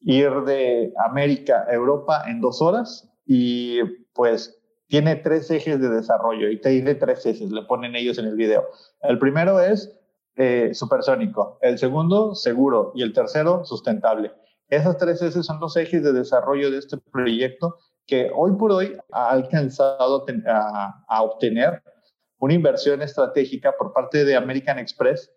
ir 0.00 0.30
de 0.42 0.92
América 1.06 1.64
a 1.68 1.72
Europa 1.72 2.24
en 2.26 2.40
dos 2.40 2.60
horas 2.60 3.10
y 3.26 3.82
pues 4.12 4.60
tiene 4.88 5.16
tres 5.16 5.50
ejes 5.50 5.80
de 5.80 5.88
desarrollo 5.88 6.48
y 6.48 6.56
dice 6.56 6.94
tres 6.94 7.24
ejes, 7.24 7.50
le 7.50 7.62
ponen 7.62 7.96
ellos 7.96 8.18
en 8.18 8.26
el 8.26 8.36
video. 8.36 8.68
El 9.00 9.18
primero 9.18 9.60
es 9.60 9.96
eh, 10.36 10.74
supersónico, 10.74 11.58
el 11.62 11.78
segundo 11.78 12.34
seguro 12.34 12.92
y 12.94 13.02
el 13.02 13.12
tercero 13.12 13.64
sustentable. 13.64 14.32
Esos 14.68 14.96
tres 14.96 15.22
S 15.22 15.42
son 15.42 15.60
los 15.60 15.76
ejes 15.76 16.02
de 16.02 16.12
desarrollo 16.12 16.70
de 16.70 16.78
este 16.78 16.96
proyecto 16.98 17.78
que 18.06 18.30
hoy 18.34 18.52
por 18.56 18.72
hoy 18.72 18.96
ha 19.12 19.30
alcanzado 19.30 20.26
a, 21.08 21.22
obtener 21.22 21.82
una 22.44 22.54
inversión 22.54 23.00
estratégica 23.00 23.74
por 23.78 23.94
parte 23.94 24.26
de 24.26 24.36
American 24.36 24.78
Express 24.78 25.32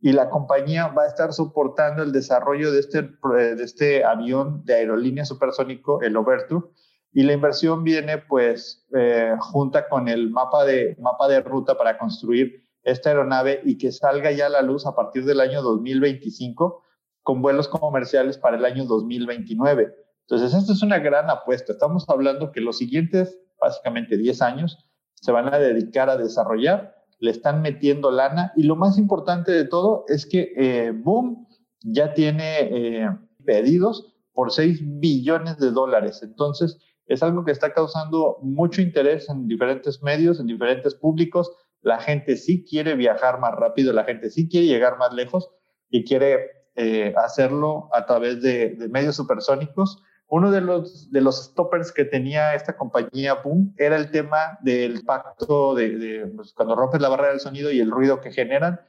y 0.00 0.12
la 0.12 0.30
compañía 0.30 0.86
va 0.86 1.02
a 1.02 1.08
estar 1.08 1.32
soportando 1.32 2.04
el 2.04 2.12
desarrollo 2.12 2.70
de 2.70 2.78
este, 2.78 3.02
de 3.02 3.64
este 3.64 4.04
avión 4.04 4.64
de 4.64 4.74
aerolínea 4.74 5.24
supersónico, 5.24 6.02
el 6.02 6.16
Overture, 6.16 6.66
y 7.12 7.24
la 7.24 7.32
inversión 7.32 7.82
viene 7.82 8.18
pues 8.18 8.86
eh, 8.96 9.34
junta 9.40 9.88
con 9.88 10.06
el 10.06 10.30
mapa 10.30 10.64
de, 10.64 10.96
mapa 11.00 11.26
de 11.26 11.40
ruta 11.40 11.76
para 11.76 11.98
construir 11.98 12.64
esta 12.84 13.10
aeronave 13.10 13.60
y 13.64 13.76
que 13.76 13.90
salga 13.90 14.30
ya 14.30 14.46
a 14.46 14.50
la 14.50 14.62
luz 14.62 14.86
a 14.86 14.94
partir 14.94 15.24
del 15.24 15.40
año 15.40 15.62
2025 15.62 16.80
con 17.22 17.42
vuelos 17.42 17.66
comerciales 17.66 18.38
para 18.38 18.56
el 18.56 18.64
año 18.64 18.84
2029. 18.84 19.94
Entonces, 20.28 20.54
esto 20.54 20.72
es 20.72 20.82
una 20.82 21.00
gran 21.00 21.28
apuesta. 21.28 21.72
Estamos 21.72 22.08
hablando 22.08 22.52
que 22.52 22.60
los 22.60 22.78
siguientes, 22.78 23.38
básicamente 23.60 24.16
10 24.16 24.42
años, 24.42 24.88
se 25.22 25.32
van 25.32 25.52
a 25.52 25.58
dedicar 25.58 26.10
a 26.10 26.18
desarrollar, 26.18 26.94
le 27.18 27.30
están 27.30 27.62
metiendo 27.62 28.10
lana 28.10 28.52
y 28.56 28.64
lo 28.64 28.76
más 28.76 28.98
importante 28.98 29.52
de 29.52 29.64
todo 29.64 30.04
es 30.08 30.26
que 30.26 30.52
eh, 30.56 30.92
Boom 30.92 31.48
ya 31.80 32.12
tiene 32.12 32.60
eh, 32.60 33.08
pedidos 33.44 34.14
por 34.34 34.52
6 34.52 34.80
billones 35.00 35.58
de 35.58 35.70
dólares. 35.70 36.20
Entonces, 36.22 36.78
es 37.06 37.22
algo 37.22 37.44
que 37.44 37.52
está 37.52 37.72
causando 37.72 38.36
mucho 38.42 38.82
interés 38.82 39.28
en 39.30 39.48
diferentes 39.48 40.02
medios, 40.02 40.38
en 40.38 40.46
diferentes 40.46 40.94
públicos 40.94 41.50
la 41.82 41.98
gente 41.98 42.36
sí 42.36 42.64
quiere 42.64 42.94
viajar 42.94 43.40
más 43.40 43.54
rápido, 43.54 43.92
la 43.92 44.04
gente 44.04 44.30
sí 44.30 44.48
quiere 44.48 44.66
llegar 44.66 44.98
más 44.98 45.12
lejos 45.12 45.50
y 45.90 46.04
quiere 46.04 46.46
eh, 46.76 47.12
hacerlo 47.16 47.88
a 47.92 48.06
través 48.06 48.40
de, 48.40 48.76
medios 48.90 49.16
supersónicos. 49.16 50.02
Uno 50.32 50.50
de 50.50 50.62
los, 50.62 51.10
de 51.10 51.20
los 51.20 51.44
stoppers 51.44 51.92
que 51.92 52.06
tenía 52.06 52.54
esta 52.54 52.74
compañía 52.74 53.34
Boom 53.34 53.74
era 53.76 53.96
el 53.96 54.10
tema 54.10 54.58
del 54.62 55.04
pacto 55.04 55.74
de, 55.74 56.32
pues, 56.34 56.54
cuando 56.54 56.74
rompes 56.74 57.02
la 57.02 57.10
barrera 57.10 57.32
del 57.32 57.40
sonido 57.40 57.70
y 57.70 57.80
el 57.80 57.90
ruido 57.90 58.22
que 58.22 58.32
generan. 58.32 58.80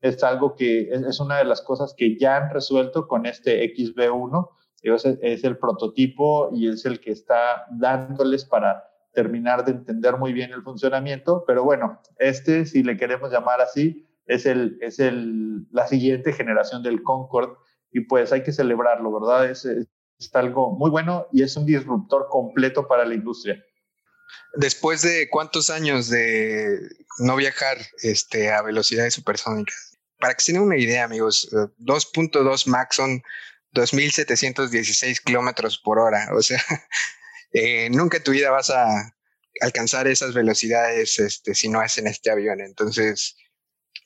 Es 0.00 0.22
algo 0.22 0.54
que 0.54 0.90
es, 0.90 1.18
una 1.18 1.38
de 1.38 1.46
las 1.46 1.62
cosas 1.62 1.96
que 1.96 2.16
ya 2.16 2.36
han 2.36 2.50
resuelto 2.50 3.08
con 3.08 3.26
este 3.26 3.64
XB1. 3.74 4.48
Es, 4.82 5.04
es 5.04 5.42
el 5.42 5.58
prototipo 5.58 6.50
y 6.52 6.68
es 6.68 6.84
el 6.86 7.00
que 7.00 7.10
está 7.10 7.66
dándoles 7.72 8.44
para 8.44 8.84
terminar 9.12 9.64
de 9.64 9.72
entender 9.72 10.16
muy 10.16 10.32
bien 10.32 10.52
el 10.52 10.62
funcionamiento, 10.62 11.42
pero 11.44 11.64
bueno, 11.64 12.00
este, 12.20 12.66
si 12.66 12.84
le 12.84 12.96
queremos 12.96 13.32
llamar 13.32 13.60
así, 13.60 14.06
es, 14.26 14.46
el, 14.46 14.78
es 14.80 15.00
el, 15.00 15.66
la 15.72 15.88
siguiente 15.88 16.32
generación 16.32 16.84
del 16.84 17.02
Concorde 17.02 17.56
y 17.90 18.02
pues 18.02 18.32
hay 18.32 18.44
que 18.44 18.52
celebrarlo, 18.52 19.12
¿verdad? 19.12 19.50
Es, 19.50 19.64
es, 19.64 19.88
algo 20.32 20.70
muy 20.70 20.90
bueno 20.90 21.26
y 21.32 21.42
es 21.42 21.56
un 21.56 21.66
disruptor 21.66 22.28
completo 22.30 22.86
para 22.88 23.04
la 23.04 23.14
industria. 23.14 23.62
Después 24.54 25.02
de 25.02 25.28
cuántos 25.30 25.70
años 25.70 26.08
de 26.08 26.78
no 27.18 27.36
viajar 27.36 27.78
este, 28.02 28.50
a 28.52 28.62
velocidades 28.62 29.14
supersónicas, 29.14 29.98
para 30.18 30.34
que 30.34 30.42
se 30.42 30.52
den 30.52 30.62
una 30.62 30.78
idea, 30.78 31.04
amigos, 31.04 31.48
2.2 31.52 32.66
Max 32.66 32.96
son 32.96 33.22
2.716 33.74 35.20
kilómetros 35.22 35.78
por 35.78 35.98
hora, 35.98 36.28
o 36.32 36.40
sea, 36.40 36.62
Eh, 37.54 37.88
nunca 37.90 38.16
en 38.16 38.24
tu 38.24 38.32
vida 38.32 38.50
vas 38.50 38.68
a 38.70 39.14
alcanzar 39.60 40.08
esas 40.08 40.34
velocidades 40.34 41.20
este, 41.20 41.54
si 41.54 41.68
no 41.68 41.82
es 41.82 41.96
en 41.98 42.08
este 42.08 42.30
avión. 42.30 42.60
Entonces, 42.60 43.36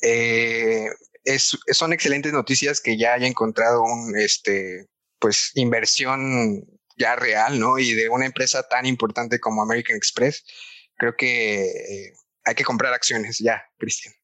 eh, 0.02 0.86
es, 1.24 1.58
son 1.72 1.94
excelentes 1.94 2.32
noticias 2.32 2.80
que 2.80 2.98
ya 2.98 3.14
haya 3.14 3.26
encontrado 3.26 3.82
un, 3.82 4.16
este, 4.16 4.86
pues, 5.18 5.52
inversión 5.54 6.64
ya 6.98 7.16
real, 7.16 7.58
¿no? 7.58 7.78
Y 7.78 7.92
de 7.92 8.08
una 8.08 8.26
empresa 8.26 8.62
tan 8.68 8.86
importante 8.86 9.40
como 9.40 9.62
American 9.62 9.96
Express, 9.96 10.44
creo 10.96 11.14
que 11.16 11.64
eh, 11.64 12.12
hay 12.44 12.54
que 12.54 12.64
comprar 12.64 12.92
acciones 12.92 13.38
ya, 13.38 13.62
Cristian. 13.78 14.14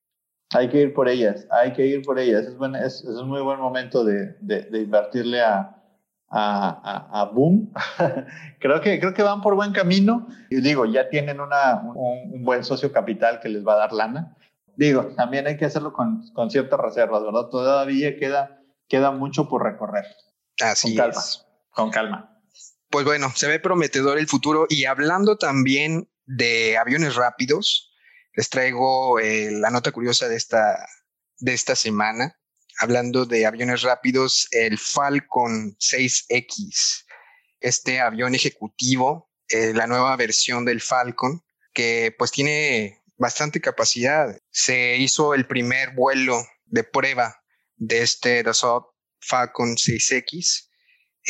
Hay 0.53 0.69
que 0.69 0.83
ir 0.83 0.95
por 0.95 1.09
ellas, 1.09 1.47
hay 1.51 1.73
que 1.73 1.87
ir 1.87 2.03
por 2.03 2.19
ellas. 2.19 2.47
Es, 2.85 3.05
un 3.05 3.29
muy 3.29 3.41
buen 3.41 3.59
momento 3.59 4.05
de, 4.05 4.37
invertirle 4.73 5.41
a, 5.41 5.83
a, 6.31 7.21
a, 7.21 7.25
Boom. 7.25 7.73
creo, 8.61 8.81
que, 8.81 9.01
creo 9.01 9.15
que 9.15 9.23
van 9.23 9.41
por 9.41 9.55
buen 9.55 9.73
camino. 9.73 10.29
Y 10.51 10.61
digo, 10.61 10.85
ya 10.85 11.09
tienen 11.09 11.41
una, 11.41 11.81
un, 11.81 12.45
buen 12.45 12.63
socio 12.63 12.93
capital 12.93 13.41
que 13.41 13.49
les 13.49 13.67
va 13.67 13.75
a 13.75 13.79
dar 13.79 13.93
lana. 13.93 14.37
Digo, 14.77 15.07
también 15.17 15.47
hay 15.47 15.57
que 15.57 15.65
hacerlo 15.65 15.93
con, 15.93 16.23
con 16.33 16.51
ciertas 16.51 16.79
reservas, 16.79 17.23
¿verdad? 17.25 17.49
Todavía 17.49 18.17
queda, 18.17 18.61
queda 18.89 19.11
mucho 19.13 19.49
por 19.49 19.63
recorrer. 19.63 20.05
Así 20.61 20.89
con 20.89 20.97
calma, 20.97 21.23
Con 21.71 21.91
calma. 21.91 22.43
Pues 22.91 23.05
bueno, 23.05 23.33
se 23.35 23.49
ve 23.49 23.59
prometedor 23.59 24.19
el 24.19 24.29
futuro. 24.29 24.67
Y 24.69 24.85
hablando 24.85 25.37
también 25.37 26.09
de 26.27 26.79
aviones 26.79 27.17
rápidos, 27.17 27.93
les 28.35 28.49
traigo 28.49 29.19
eh, 29.19 29.51
la 29.51 29.71
nota 29.71 29.93
curiosa 29.93 30.29
de 30.29 30.37
esta, 30.37 30.87
de 31.39 31.55
esta 31.55 31.77
semana. 31.77 32.39
Hablando 32.79 33.25
de 33.25 33.47
aviones 33.47 33.83
rápidos, 33.83 34.49
el 34.51 34.79
Falcon 34.79 35.77
6X, 35.79 37.05
este 37.61 38.01
avión 38.01 38.35
ejecutivo, 38.35 39.31
eh, 39.49 39.73
la 39.75 39.87
nueva 39.87 40.17
versión 40.17 40.65
del 40.65 40.81
Falcon, 40.81 41.45
que 41.73 42.15
pues 42.19 42.33
tiene 42.33 43.03
bastante 43.17 43.61
capacidad. 43.61 44.37
Se 44.51 44.97
hizo 44.97 45.35
el 45.35 45.47
primer 45.47 45.95
vuelo 45.95 46.45
de 46.65 46.85
prueba 46.85 47.41
de 47.77 48.03
este 48.03 48.43
Dassault 48.43 48.94
Falcon 49.27 49.77
6X 49.77 50.69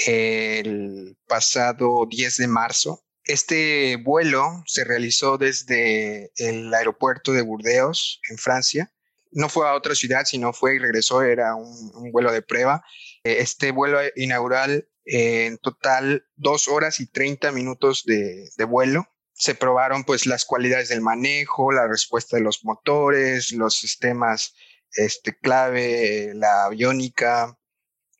el 0.06 1.16
pasado 1.26 2.06
10 2.10 2.36
de 2.38 2.46
marzo 2.48 3.04
este 3.24 3.96
vuelo 3.96 4.62
se 4.66 4.84
realizó 4.84 5.38
desde 5.38 6.30
el 6.36 6.72
aeropuerto 6.74 7.32
de 7.32 7.40
Burdeos, 7.40 8.20
en 8.28 8.36
Francia. 8.36 8.92
No 9.30 9.48
fue 9.48 9.66
a 9.66 9.74
otra 9.74 9.94
ciudad, 9.94 10.24
sino 10.26 10.52
fue 10.52 10.76
y 10.76 10.78
regresó, 10.78 11.22
era 11.22 11.54
un, 11.54 12.12
vuelo 12.12 12.30
de 12.32 12.42
prueba. 12.42 12.84
Eh, 13.24 13.38
este 13.40 13.72
vuelo 13.72 13.98
inaugural, 14.14 14.88
eh, 15.06 15.46
en 15.46 15.58
total, 15.58 16.26
dos 16.36 16.68
horas 16.68 17.00
y 17.00 17.06
30 17.06 17.50
minutos 17.52 18.04
de, 18.04 18.50
vuelo. 18.68 19.08
Se 19.32 19.54
probaron 19.54 20.04
pues 20.04 20.26
las 20.26 20.44
cualidades 20.44 20.90
del 20.90 21.00
manejo, 21.00 21.72
la 21.72 21.88
respuesta 21.88 22.36
de 22.36 22.42
los 22.42 22.62
motores, 22.62 23.52
los 23.52 23.74
sistemas 23.74 24.54
este, 24.92 25.36
clave, 25.36 26.32
la 26.34 26.66
aviónica, 26.66 27.58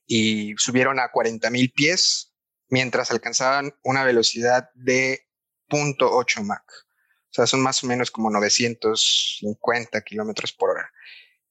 y 0.07 0.55
subieron 0.57 1.01
a 1.01 1.11
40 1.11 1.51
mil 1.51 1.73
pies 1.73 2.35
mientras 2.69 3.11
alcanzaban 3.11 3.75
una 3.83 4.05
velocidad 4.05 4.71
de 4.75 5.27
0.8 5.71 6.43
Mach. 6.43 6.62
O 6.62 7.35
sea, 7.35 7.47
son 7.47 7.62
más 7.62 7.83
o 7.83 7.87
menos 7.87 8.11
como 8.11 8.31
950 8.31 10.01
kilómetros 10.03 10.53
por 10.53 10.71
hora. 10.71 10.90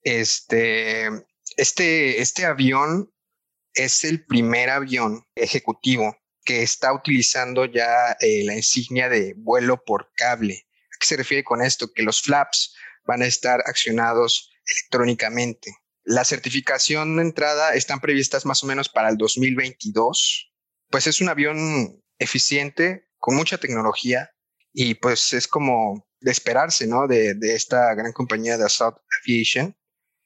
Este, 0.01 1.07
este, 1.57 2.21
este 2.21 2.45
avión 2.45 3.13
es 3.73 4.03
el 4.03 4.25
primer 4.25 4.69
avión 4.69 5.25
ejecutivo 5.35 6.15
que 6.45 6.61
está 6.61 6.93
utilizando 6.93 7.65
ya 7.65 8.15
eh, 8.19 8.43
la 8.45 8.55
insignia 8.55 9.09
de 9.09 9.33
vuelo 9.35 9.83
por 9.83 10.11
cable. 10.15 10.65
¿A 10.93 10.97
qué 10.99 11.05
se 11.05 11.17
refiere 11.17 11.43
con 11.43 11.61
esto? 11.61 11.91
Que 11.93 12.03
los 12.03 12.21
flaps 12.21 12.75
van 13.05 13.21
a 13.21 13.25
estar 13.25 13.61
accionados 13.65 14.51
electrónicamente. 14.65 15.75
La 16.03 16.25
certificación 16.25 17.15
de 17.15 17.23
entrada 17.23 17.73
están 17.73 17.99
previstas 17.99 18.45
más 18.45 18.63
o 18.63 18.67
menos 18.67 18.89
para 18.89 19.09
el 19.09 19.17
2022 19.17 20.53
pues 20.93 21.07
es 21.07 21.21
un 21.21 21.29
avión 21.29 21.99
eficiente, 22.19 23.07
con 23.17 23.35
mucha 23.35 23.57
tecnología 23.57 24.29
y 24.71 24.93
pues 24.93 25.33
es 25.33 25.47
como 25.47 26.07
de 26.19 26.29
esperarse, 26.29 26.85
¿no? 26.85 27.07
De, 27.07 27.35
esta 27.41 27.95
gran 27.95 28.13
compañía 28.13 28.59
de 28.59 28.65
Assault 28.65 28.97
Aviation. 29.19 29.75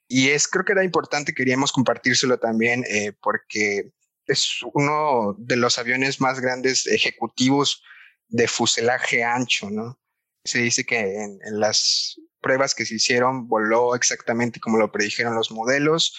Y 0.09 0.27
es, 0.27 0.45
creo 0.45 0.65
que 0.65 0.73
era 0.73 0.83
importante, 0.83 1.33
queríamos 1.33 1.71
compartírselo 1.71 2.37
también 2.37 2.83
eh, 2.89 3.13
porque 3.21 3.93
es 4.25 4.59
uno 4.73 5.37
de 5.39 5.55
los 5.55 5.77
aviones 5.77 6.19
más 6.19 6.41
grandes 6.41 6.85
ejecutivos 6.85 7.81
de 8.27 8.49
fuselaje 8.49 9.23
ancho, 9.23 9.69
¿no? 9.69 10.01
Se 10.43 10.59
dice 10.59 10.85
que 10.85 10.99
en 10.99 11.39
las 11.61 12.19
pruebas 12.47 12.73
que 12.73 12.85
se 12.85 12.95
hicieron 12.95 13.47
voló 13.49 13.93
exactamente 13.93 14.61
como 14.61 14.77
lo 14.77 14.91
predijeron 14.91 15.35
los 15.35 15.51
modelos. 15.51 16.17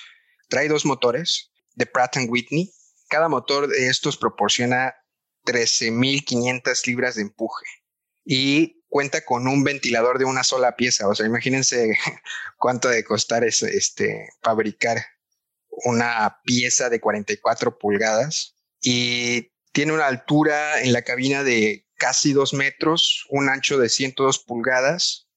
Trae 0.48 0.68
dos 0.68 0.84
motores 0.84 1.50
de 1.74 1.86
Pratt 1.86 2.16
Whitney 2.28 2.70
cada 3.08 3.28
motor 3.28 3.68
de 3.68 3.88
estos 3.88 4.16
proporciona 4.16 4.94
13.500 5.46 6.86
libras 6.86 7.14
de 7.14 7.22
empuje 7.22 7.66
y 8.24 8.84
cuenta 8.88 9.24
con 9.24 9.48
un 9.48 9.64
ventilador 9.64 10.18
de 10.18 10.26
una 10.26 10.44
sola 10.44 10.76
pieza. 10.76 11.08
O 11.08 11.14
sea, 11.14 11.26
imagínense 11.26 11.96
cuánto 12.58 12.88
de 12.88 13.04
costar 13.04 13.44
es, 13.44 13.62
este, 13.62 14.28
fabricar 14.42 15.04
una 15.84 16.40
pieza 16.44 16.90
de 16.90 17.00
44 17.00 17.78
pulgadas 17.78 18.56
y 18.80 19.52
tiene 19.72 19.92
una 19.92 20.06
altura 20.06 20.82
en 20.82 20.92
la 20.92 21.02
cabina 21.02 21.42
de 21.44 21.86
casi 21.96 22.32
2 22.32 22.54
metros, 22.54 23.26
un 23.30 23.48
ancho 23.48 23.78
de 23.78 23.88
102 23.88 24.40
pulgadas. 24.40 25.27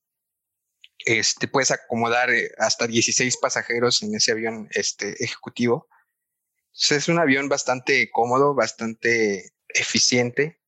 Este, 1.05 1.47
puedes 1.47 1.71
acomodar 1.71 2.29
eh, 2.29 2.51
hasta 2.57 2.87
16 2.87 3.37
pasajeros 3.37 4.03
en 4.03 4.15
ese 4.15 4.31
avión 4.31 4.67
este, 4.71 5.23
ejecutivo 5.23 5.87
es 6.89 7.07
un 7.07 7.19
avión 7.19 7.49
bastante 7.49 8.09
cómodo, 8.11 8.53
bastante 8.53 9.51
eficiente 9.69 10.59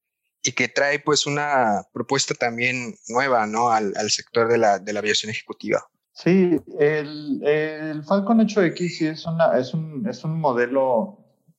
y 0.43 0.51
que 0.51 0.67
trae 0.67 0.99
pues 0.99 1.25
una 1.25 1.83
propuesta 1.93 2.33
también 2.33 2.95
nueva, 3.07 3.47
¿no? 3.47 3.69
Al, 3.69 3.93
sector 4.09 4.49
de 4.49 4.57
la, 4.57 4.79
de 4.79 4.93
la, 4.93 4.99
aviación 4.99 5.31
ejecutiva. 5.31 5.79
Sí, 6.11 6.59
el, 6.79 7.41
el 7.43 8.03
Falcon 8.03 8.39
8X 8.39 9.01
es, 9.09 9.25
una, 9.25 9.57
es, 9.57 9.73
un, 9.73 10.05
es 10.07 10.23
un 10.23 10.39
modelo 10.39 11.17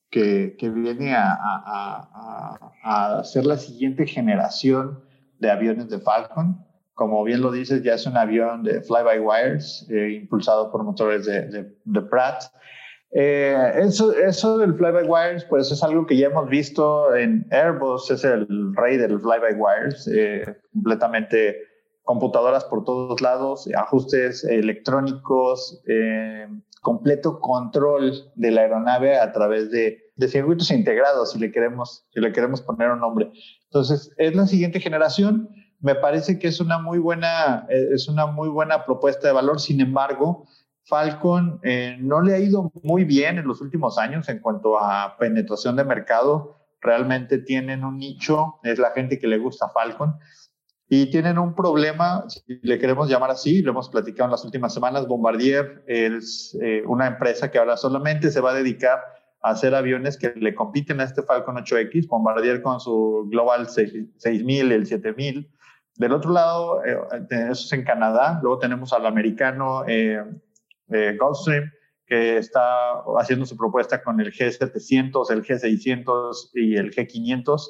que, 0.09 0.55
que 0.57 0.69
viene 0.69 1.13
a, 1.13 1.35
a, 1.41 3.19
a, 3.19 3.23
ser 3.23 3.45
la 3.45 3.57
siguiente 3.57 4.05
generación 4.05 5.03
de 5.39 5.51
aviones 5.51 5.89
de 5.89 5.99
Falcon. 5.99 6.63
Como 6.95 7.23
bien 7.23 7.41
lo 7.41 7.51
dices, 7.51 7.83
ya 7.83 7.93
es 7.93 8.07
un 8.07 8.17
avión 8.17 8.63
de 8.63 8.81
fly-by-wires, 8.81 9.87
eh, 9.91 10.19
impulsado 10.21 10.71
por 10.71 10.83
motores 10.83 11.25
de, 11.25 11.41
de, 11.47 11.75
de 11.83 12.01
Pratt. 12.01 12.43
Eh, 13.17 13.71
eso, 13.77 14.13
eso 14.13 14.57
del 14.57 14.73
fly-by-wires, 14.75 15.45
pues 15.45 15.71
es 15.71 15.81
algo 15.83 16.05
que 16.05 16.17
ya 16.17 16.27
hemos 16.27 16.49
visto 16.49 17.15
en 17.15 17.47
Airbus, 17.49 18.11
es 18.11 18.25
el 18.25 18.45
rey 18.75 18.97
del 18.97 19.21
fly-by-wires, 19.21 20.09
eh, 20.13 20.43
completamente 20.73 21.55
computadoras 22.03 22.65
por 22.65 22.83
todos 22.83 23.21
lados, 23.21 23.69
ajustes 23.73 24.43
electrónicos, 24.43 25.81
eh, 25.87 26.45
completo 26.81 27.39
control 27.39 28.11
de 28.35 28.51
la 28.51 28.61
aeronave 28.61 29.17
a 29.17 29.31
través 29.31 29.71
de, 29.71 30.11
de, 30.17 30.27
circuitos 30.27 30.69
integrados, 30.71 31.31
si 31.31 31.39
le, 31.39 31.53
queremos, 31.53 32.05
si 32.13 32.19
le 32.19 32.33
queremos 32.33 32.61
poner 32.61 32.91
un 32.91 32.99
nombre. 32.99 33.31
Entonces, 33.63 34.11
es 34.17 34.35
la 34.35 34.45
siguiente 34.45 34.81
generación. 34.81 35.49
Me 35.85 35.93
parece 35.93 36.39
que 36.39 36.47
es 36.47 36.59
una 36.59 36.79
muy 36.79 36.97
buena, 36.97 37.67
es 37.69 38.07
una 38.07 38.25
muy 38.25 38.49
buena 38.49 38.83
propuesta 38.85 39.27
de 39.27 39.35
valor. 39.35 39.61
Sin 39.61 39.79
embargo, 39.79 40.47
Falcon 40.85 41.59
eh, 41.61 41.95
no 41.99 42.21
le 42.21 42.33
ha 42.33 42.39
ido 42.39 42.71
muy 42.81 43.03
bien 43.03 43.37
en 43.37 43.47
los 43.47 43.61
últimos 43.61 43.99
años 43.99 44.27
en 44.27 44.39
cuanto 44.39 44.79
a 44.79 45.15
penetración 45.19 45.75
de 45.75 45.83
mercado. 45.83 46.55
Realmente 46.81 47.37
tienen 47.37 47.83
un 47.83 47.99
nicho, 47.99 48.55
es 48.63 48.79
la 48.79 48.93
gente 48.93 49.19
que 49.19 49.27
le 49.27 49.37
gusta 49.37 49.69
Falcon. 49.69 50.15
Y 50.89 51.11
tienen 51.11 51.37
un 51.37 51.53
problema, 51.53 52.23
si 52.29 52.41
le 52.63 52.79
queremos 52.79 53.07
llamar 53.07 53.29
así, 53.29 53.61
lo 53.61 53.69
hemos 53.69 53.87
platicado 53.89 54.25
en 54.25 54.31
las 54.31 54.43
últimas 54.43 54.73
semanas, 54.73 55.07
Bombardier 55.07 55.83
es 55.85 56.57
eh, 56.63 56.81
una 56.87 57.05
empresa 57.05 57.51
que 57.51 57.59
ahora 57.59 57.77
solamente 57.77 58.31
se 58.31 58.41
va 58.41 58.53
a 58.53 58.55
dedicar 58.55 59.03
a 59.43 59.51
hacer 59.51 59.75
aviones 59.75 60.17
que 60.17 60.33
le 60.35 60.55
compiten 60.55 60.99
a 60.99 61.03
este 61.03 61.21
Falcon 61.21 61.57
8X, 61.57 62.07
Bombardier 62.07 62.63
con 62.63 62.79
su 62.79 63.27
Global 63.29 63.69
6000, 63.69 64.71
el 64.71 64.87
7000. 64.87 65.51
Del 65.95 66.11
otro 66.11 66.31
lado, 66.31 66.83
eh, 66.83 66.97
eso 67.29 67.51
es 67.51 67.73
en 67.73 67.83
Canadá, 67.83 68.39
luego 68.41 68.59
tenemos 68.59 68.91
al 68.93 69.05
americano 69.05 69.83
eh, 69.87 70.21
Gulfstream, 70.87 71.71
que 72.05 72.37
está 72.37 73.01
haciendo 73.17 73.45
su 73.45 73.57
propuesta 73.57 74.03
con 74.03 74.19
el 74.19 74.31
G700, 74.31 75.31
el 75.31 75.43
G600 75.43 76.51
y 76.53 76.75
el 76.75 76.91
G500, 76.93 77.61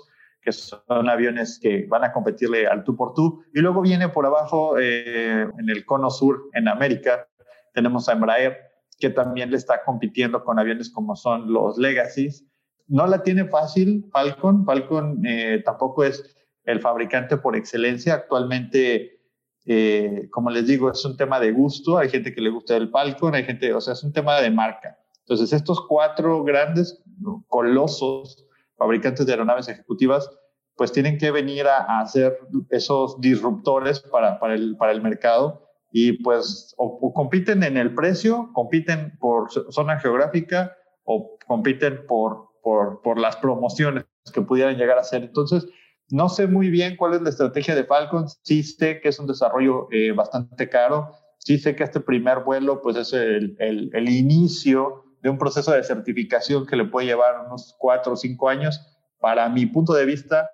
que 0.41 0.51
son 0.51 1.09
aviones 1.09 1.59
que 1.59 1.85
van 1.87 2.03
a 2.03 2.11
competirle 2.11 2.67
al 2.67 2.83
tú 2.83 2.95
por 2.95 3.13
tú. 3.13 3.43
Y 3.53 3.61
luego 3.61 3.81
viene 3.81 4.09
por 4.09 4.25
abajo, 4.25 4.77
eh, 4.77 5.41
en 5.41 5.69
el 5.69 5.85
cono 5.85 6.09
sur, 6.09 6.49
en 6.53 6.67
América, 6.67 7.27
tenemos 7.73 8.07
a 8.07 8.13
Embraer, 8.13 8.57
que 8.99 9.09
también 9.09 9.51
le 9.51 9.57
está 9.57 9.83
compitiendo 9.83 10.43
con 10.43 10.59
aviones 10.59 10.91
como 10.91 11.15
son 11.15 11.51
los 11.51 11.77
Legacies. 11.77 12.45
No 12.87 13.07
la 13.07 13.23
tiene 13.23 13.45
fácil 13.45 14.05
Falcon. 14.11 14.65
Falcon 14.65 15.25
eh, 15.25 15.61
tampoco 15.65 16.03
es 16.03 16.35
el 16.65 16.81
fabricante 16.81 17.37
por 17.37 17.55
excelencia. 17.55 18.15
Actualmente, 18.15 19.21
eh, 19.65 20.27
como 20.31 20.49
les 20.49 20.67
digo, 20.67 20.91
es 20.91 21.03
un 21.05 21.17
tema 21.17 21.39
de 21.39 21.51
gusto. 21.51 21.97
Hay 21.97 22.09
gente 22.09 22.33
que 22.33 22.41
le 22.41 22.49
gusta 22.49 22.75
el 22.75 22.89
Falcon, 22.89 23.35
hay 23.35 23.43
gente, 23.43 23.73
o 23.73 23.81
sea, 23.81 23.93
es 23.93 24.03
un 24.03 24.13
tema 24.13 24.39
de 24.41 24.51
marca. 24.51 24.97
Entonces, 25.19 25.53
estos 25.53 25.85
cuatro 25.87 26.43
grandes 26.43 27.03
colosos 27.47 28.45
fabricantes 28.77 29.25
de 29.25 29.33
aeronaves 29.33 29.67
ejecutivas, 29.67 30.29
pues 30.75 30.91
tienen 30.91 31.17
que 31.17 31.31
venir 31.31 31.67
a, 31.67 31.99
hacer 31.99 32.37
esos 32.69 33.19
disruptores 33.21 34.01
para, 34.01 34.39
para, 34.39 34.53
el, 34.53 34.75
para 34.77 34.91
el 34.91 35.01
mercado 35.01 35.65
y 35.91 36.21
pues 36.23 36.75
o, 36.77 37.13
compiten 37.13 37.63
en 37.63 37.77
el 37.77 37.95
precio, 37.95 38.49
compiten 38.53 39.17
por 39.17 39.49
zona 39.71 39.99
geográfica 39.99 40.75
o 41.05 41.37
compiten 41.47 42.05
por, 42.05 42.49
por, 42.61 43.01
por 43.01 43.17
las 43.17 43.37
promociones 43.37 44.05
que 44.33 44.41
pudieran 44.41 44.77
llegar 44.77 44.97
a 44.97 45.03
ser. 45.03 45.23
Entonces, 45.23 45.65
no 46.09 46.29
sé 46.29 46.47
muy 46.47 46.69
bien 46.69 46.95
cuál 46.97 47.15
es 47.15 47.21
la 47.21 47.29
estrategia 47.29 47.75
de 47.75 47.85
Falcon. 47.85 48.27
Sí 48.43 48.63
sé 48.63 48.99
que 49.01 49.09
es 49.09 49.19
un 49.19 49.27
desarrollo 49.27 49.87
eh, 49.91 50.11
bastante 50.11 50.69
caro. 50.69 51.11
Sí 51.39 51.57
sé 51.57 51.75
que 51.75 51.83
este 51.83 51.99
primer 51.99 52.39
vuelo 52.39 52.81
pues 52.81 52.95
es 52.97 53.13
el, 53.13 53.55
el, 53.59 54.09
inicio 54.09 55.03
de 55.21 55.29
un 55.29 55.37
proceso 55.37 55.71
de 55.71 55.83
certificación 55.83 56.65
que 56.65 56.75
le 56.75 56.85
puede 56.85 57.07
llevar 57.07 57.45
unos 57.45 57.75
cuatro 57.77 58.13
o 58.13 58.15
cinco 58.15 58.49
años. 58.49 58.79
Para 59.19 59.49
mi 59.49 59.65
punto 59.65 59.93
de 59.93 60.05
vista, 60.05 60.49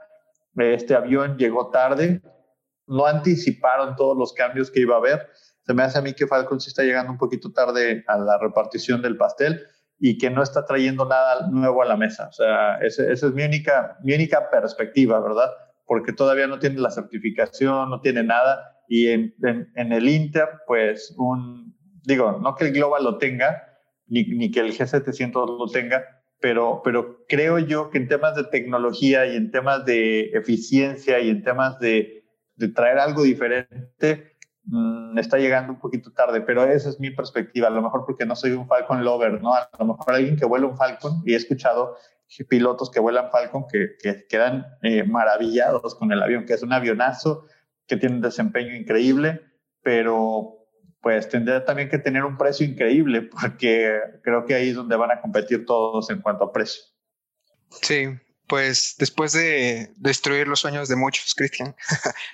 este 0.56 0.96
avión 0.96 1.38
llegó 1.38 1.70
tarde. 1.70 2.22
No 2.88 3.06
anticiparon 3.06 3.96
todos 3.96 4.18
los 4.18 4.34
cambios 4.34 4.72
que 4.72 4.82
iba 4.82 4.96
a 4.96 5.00
haber. 5.00 5.28
Se 5.66 5.74
me 5.74 5.84
hace 5.84 6.00
a 6.00 6.02
mí 6.02 6.14
que 6.14 6.28
Falcon 6.28 6.60
sí 6.60 6.70
está 6.70 6.84
llegando 6.84 7.12
un 7.12 7.18
poquito 7.18 7.52
tarde 7.52 8.04
a 8.08 8.18
la 8.18 8.38
repartición 8.38 9.02
del 9.02 9.18
pastel 9.18 9.62
y 10.04 10.18
que 10.18 10.32
no 10.32 10.42
está 10.42 10.66
trayendo 10.66 11.06
nada 11.06 11.48
nuevo 11.52 11.84
a 11.84 11.86
la 11.86 11.96
mesa. 11.96 12.28
O 12.28 12.32
sea, 12.32 12.78
esa, 12.78 13.06
es 13.06 13.24
mi 13.34 13.44
única, 13.44 14.00
mi 14.02 14.16
única 14.16 14.50
perspectiva, 14.50 15.20
¿verdad? 15.20 15.52
Porque 15.86 16.12
todavía 16.12 16.48
no 16.48 16.58
tiene 16.58 16.80
la 16.80 16.90
certificación, 16.90 17.92
no 17.92 18.02
tiene 18.02 18.24
nada. 18.24 18.80
Y 18.88 19.10
en, 19.10 19.36
en, 19.76 19.92
el 19.92 20.10
Inter, 20.10 20.50
pues, 20.66 21.14
un, 21.20 21.78
digo, 22.04 22.40
no 22.42 22.56
que 22.56 22.66
el 22.66 22.74
Global 22.74 23.04
lo 23.04 23.20
tenga, 23.20 23.78
ni, 24.08 24.24
ni 24.24 24.50
que 24.50 24.62
el 24.62 24.76
G700 24.76 25.60
lo 25.60 25.68
tenga, 25.72 26.04
pero, 26.40 26.82
pero 26.84 27.24
creo 27.28 27.60
yo 27.60 27.92
que 27.92 28.00
en 28.00 28.08
temas 28.08 28.36
de 28.36 28.46
tecnología 28.46 29.28
y 29.28 29.36
en 29.36 29.52
temas 29.52 29.86
de 29.86 30.32
eficiencia 30.34 31.20
y 31.20 31.30
en 31.30 31.44
temas 31.44 31.80
de, 31.80 32.26
de 32.56 32.70
traer 32.70 32.98
algo 32.98 33.22
diferente, 33.22 34.31
Mm, 34.64 35.18
está 35.18 35.38
llegando 35.38 35.74
un 35.74 35.80
poquito 35.80 36.12
tarde, 36.12 36.42
pero 36.42 36.64
esa 36.66 36.90
es 36.90 37.00
mi 37.00 37.10
perspectiva, 37.10 37.68
a 37.68 37.72
lo 37.72 37.82
mejor 37.82 38.06
porque 38.06 38.26
no 38.26 38.36
soy 38.36 38.52
un 38.52 38.68
Falcon 38.68 39.04
lover, 39.04 39.42
¿no? 39.42 39.54
A 39.56 39.70
lo 39.80 39.86
mejor 39.86 40.14
alguien 40.14 40.38
que 40.38 40.46
vuela 40.46 40.68
un 40.68 40.78
Falcon, 40.78 41.24
y 41.26 41.34
he 41.34 41.38
escuchado 41.38 41.98
pilotos 42.48 42.90
que 42.90 43.00
vuelan 43.00 43.30
Falcon 43.30 43.66
que, 43.68 43.98
que 44.02 44.26
quedan 44.28 44.66
eh, 44.84 45.04
maravillados 45.04 45.96
con 45.96 46.12
el 46.12 46.22
avión, 46.22 46.46
que 46.46 46.54
es 46.54 46.64
un 46.64 46.74
avionazo, 46.74 47.46
que 47.88 47.98
tiene 47.98 48.16
un 48.16 48.22
desempeño 48.22 48.74
increíble, 48.76 49.42
pero 49.82 50.58
pues 51.02 51.28
tendría 51.28 51.66
también 51.66 51.90
que 51.90 51.98
tener 51.98 52.24
un 52.24 52.38
precio 52.38 52.66
increíble, 52.66 53.24
porque 53.24 54.00
creo 54.24 54.46
que 54.46 54.54
ahí 54.54 54.70
es 54.70 54.76
donde 54.76 54.96
van 54.96 55.12
a 55.12 55.20
competir 55.20 55.66
todos 55.66 56.10
en 56.10 56.22
cuanto 56.22 56.46
a 56.46 56.54
precio. 56.54 56.84
Sí, 57.82 58.08
pues 58.52 58.96
después 58.98 59.32
de 59.32 59.94
destruir 59.96 60.46
los 60.46 60.60
sueños 60.60 60.90
de 60.90 60.98
muchos, 60.98 61.34
Cristian, 61.36 61.74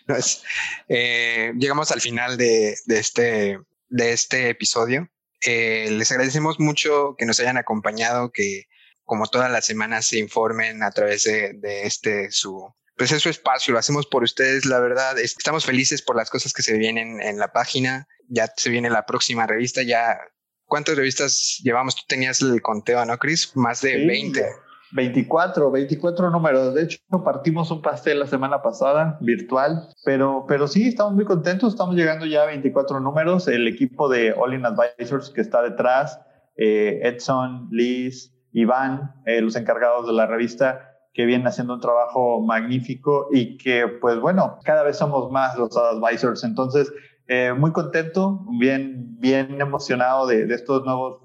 eh, 0.89 1.53
llegamos 1.59 1.91
al 1.91 2.01
final 2.01 2.37
de, 2.37 2.75
este, 2.87 3.59
de 3.87 4.13
este 4.13 4.49
episodio. 4.49 5.11
Eh, 5.45 5.89
les 5.91 6.09
agradecemos 6.11 6.59
mucho 6.59 7.13
que 7.19 7.27
nos 7.27 7.39
hayan 7.39 7.57
acompañado, 7.57 8.31
que 8.31 8.63
como 9.03 9.27
todas 9.27 9.51
las 9.51 9.67
semanas 9.67 10.07
se 10.07 10.17
informen 10.17 10.81
a 10.81 10.89
través 10.89 11.21
de, 11.25 11.55
este 11.83 12.31
su 12.31 12.67
pues 12.97 13.11
es 13.11 13.21
su 13.21 13.29
espacio, 13.29 13.73
lo 13.73 13.79
hacemos 13.79 14.07
por 14.07 14.23
ustedes, 14.23 14.65
la 14.65 14.79
verdad. 14.79 15.19
Estamos 15.19 15.65
felices 15.65 16.01
por 16.01 16.15
las 16.15 16.31
cosas 16.31 16.51
que 16.51 16.63
se 16.63 16.79
vienen 16.79 17.21
en 17.21 17.37
la 17.37 17.53
página. 17.53 18.07
Ya 18.27 18.51
se 18.57 18.71
viene 18.71 18.89
la 18.89 19.05
próxima 19.05 19.45
revista, 19.45 19.83
ya 19.83 20.17
¿Cuántas 20.65 20.97
revistas 20.97 21.61
llevamos? 21.63 21.95
Tú 21.95 22.01
tenías 22.07 22.41
el 22.41 22.61
conteo, 22.61 23.05
¿no, 23.05 23.17
Chris? 23.17 23.55
Más 23.55 23.79
de 23.79 24.05
20. 24.05 24.45
24, 24.91 25.71
24 25.71 26.29
números. 26.29 26.73
De 26.73 26.83
hecho, 26.83 26.99
partimos 27.23 27.71
un 27.71 27.81
pastel 27.81 28.19
la 28.19 28.27
semana 28.27 28.61
pasada, 28.61 29.17
virtual, 29.21 29.89
pero, 30.05 30.45
pero 30.47 30.67
sí, 30.67 30.87
estamos 30.87 31.13
muy 31.13 31.25
contentos. 31.25 31.73
Estamos 31.73 31.95
llegando 31.95 32.25
ya 32.25 32.43
a 32.43 32.47
24 32.47 32.99
números. 32.99 33.47
El 33.47 33.67
equipo 33.67 34.09
de 34.09 34.33
All 34.33 34.53
In 34.53 34.65
Advisors 34.65 35.29
que 35.29 35.41
está 35.41 35.61
detrás, 35.61 36.19
eh, 36.55 37.01
Edson, 37.03 37.67
Liz, 37.71 38.33
Iván, 38.53 39.13
eh, 39.25 39.41
los 39.41 39.55
encargados 39.55 40.07
de 40.07 40.13
la 40.13 40.25
revista, 40.25 40.93
que 41.13 41.25
vienen 41.25 41.47
haciendo 41.47 41.73
un 41.73 41.81
trabajo 41.81 42.41
magnífico 42.41 43.27
y 43.31 43.57
que, 43.57 43.87
pues 43.87 44.19
bueno, 44.19 44.59
cada 44.63 44.83
vez 44.83 44.97
somos 44.97 45.31
más 45.31 45.57
los 45.57 45.75
advisors. 45.75 46.43
Entonces, 46.43 46.91
eh, 47.27 47.53
muy 47.57 47.71
contento, 47.71 48.45
bien, 48.59 49.19
bien 49.19 49.59
emocionado 49.59 50.27
de, 50.27 50.45
de 50.45 50.55
estos 50.55 50.85
nuevos 50.85 51.21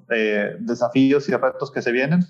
desafíos 0.60 1.28
y 1.28 1.32
retos 1.32 1.70
que 1.70 1.82
se 1.82 1.92
vienen. 1.92 2.20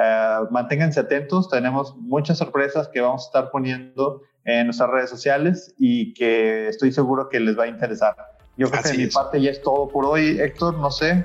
Eh, 0.00 0.38
manténganse 0.50 1.00
atentos, 1.00 1.48
tenemos 1.50 1.94
muchas 1.96 2.38
sorpresas 2.38 2.88
que 2.88 3.00
vamos 3.00 3.24
a 3.24 3.26
estar 3.26 3.50
poniendo 3.50 4.22
en 4.44 4.66
nuestras 4.66 4.90
redes 4.90 5.10
sociales 5.10 5.74
y 5.78 6.14
que 6.14 6.68
estoy 6.68 6.92
seguro 6.92 7.28
que 7.28 7.40
les 7.40 7.58
va 7.58 7.64
a 7.64 7.68
interesar. 7.68 8.16
Yo 8.56 8.70
creo 8.70 8.82
que 8.82 8.88
de 8.90 8.98
mi 8.98 9.06
parte 9.06 9.40
ya 9.40 9.50
es 9.50 9.62
todo 9.62 9.88
por 9.88 10.04
hoy, 10.04 10.40
Héctor, 10.40 10.78
no 10.78 10.90
sé. 10.90 11.24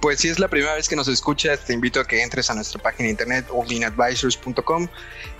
Pues 0.00 0.20
si 0.20 0.28
es 0.28 0.38
la 0.38 0.48
primera 0.48 0.74
vez 0.74 0.86
que 0.86 0.96
nos 0.96 1.08
escuchas, 1.08 1.60
te 1.60 1.72
invito 1.72 1.98
a 1.98 2.04
que 2.04 2.22
entres 2.22 2.50
a 2.50 2.54
nuestra 2.54 2.82
página 2.82 3.06
de 3.06 3.12
internet 3.12 3.46
allinadvisors.com. 3.50 4.86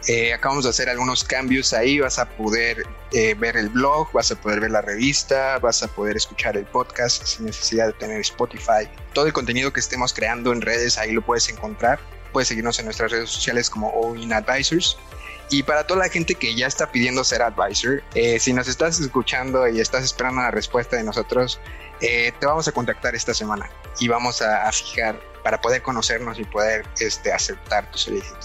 Eh, 0.09 0.33
acabamos 0.33 0.65
de 0.65 0.71
hacer 0.71 0.89
algunos 0.89 1.23
cambios 1.23 1.75
ahí, 1.75 2.01
vas 2.01 2.19
a 2.19 2.27
poder 2.31 2.83
eh, 3.13 3.35
ver 3.35 3.59
el 3.59 3.69
blog, 3.69 4.11
vas 4.13 4.33
a 4.33 4.37
poder 4.37 4.61
ver 4.61 4.71
la 4.71 4.81
revista, 4.81 5.59
vas 5.59 5.83
a 5.83 5.89
poder 5.89 6.17
escuchar 6.17 6.57
el 6.57 6.65
podcast 6.65 7.25
sin 7.27 7.45
necesidad 7.45 7.89
de 7.89 7.93
tener 7.93 8.21
Spotify. 8.23 8.89
Todo 9.13 9.27
el 9.27 9.35
contenido 9.35 9.71
que 9.71 9.81
estemos 9.81 10.15
creando 10.15 10.51
en 10.51 10.63
redes 10.63 10.97
ahí 10.97 11.13
lo 11.13 11.21
puedes 11.21 11.47
encontrar 11.51 11.99
puedes 12.35 12.49
seguirnos 12.49 12.79
en 12.81 12.85
nuestras 12.85 13.13
redes 13.13 13.31
sociales 13.31 13.71
como 13.71 14.15
In 14.17 14.35
Advisors. 14.35 14.99
Y 15.51 15.63
para 15.63 15.87
toda 15.87 16.01
la 16.01 16.09
gente 16.09 16.35
que 16.35 16.55
ya 16.55 16.67
está 16.67 16.91
pidiendo 16.91 17.23
ser 17.23 17.43
advisor, 17.43 18.03
eh, 18.15 18.39
si 18.41 18.53
nos 18.53 18.67
estás 18.67 18.99
escuchando 19.01 19.69
y 19.69 19.81
estás 19.81 20.03
esperando 20.03 20.43
la 20.43 20.51
respuesta 20.51 20.97
de 20.97 21.05
nosotros, 21.05 21.61
eh, 22.01 22.33
te 22.39 22.47
vamos 22.47 22.67
a 22.67 22.73
contactar 22.73 23.15
esta 23.15 23.33
semana 23.33 23.71
y 24.01 24.09
vamos 24.09 24.43
a, 24.43 24.71
fijar 24.73 25.21
para 25.43 25.61
poder 25.61 25.83
conocernos 25.83 26.39
y 26.39 26.45
poder 26.45 26.87
este, 26.99 27.33
aceptar 27.33 27.91
tu 27.91 27.99
solicitud. 27.99 28.37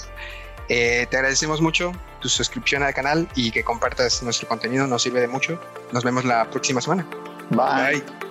Eh, 0.67 1.07
te 1.09 1.17
agradecemos 1.17 1.61
mucho 1.61 1.93
tu 2.21 2.29
suscripción 2.29 2.83
al 2.83 2.93
canal 2.93 3.27
y 3.33 3.49
que 3.49 3.63
compartas 3.63 4.21
nuestro 4.21 4.47
contenido, 4.47 4.85
nos 4.85 5.01
sirve 5.01 5.21
de 5.21 5.27
mucho. 5.27 5.59
Nos 5.91 6.03
vemos 6.03 6.25
la 6.25 6.49
próxima 6.49 6.79
semana. 6.81 7.07
Bye. 7.49 8.28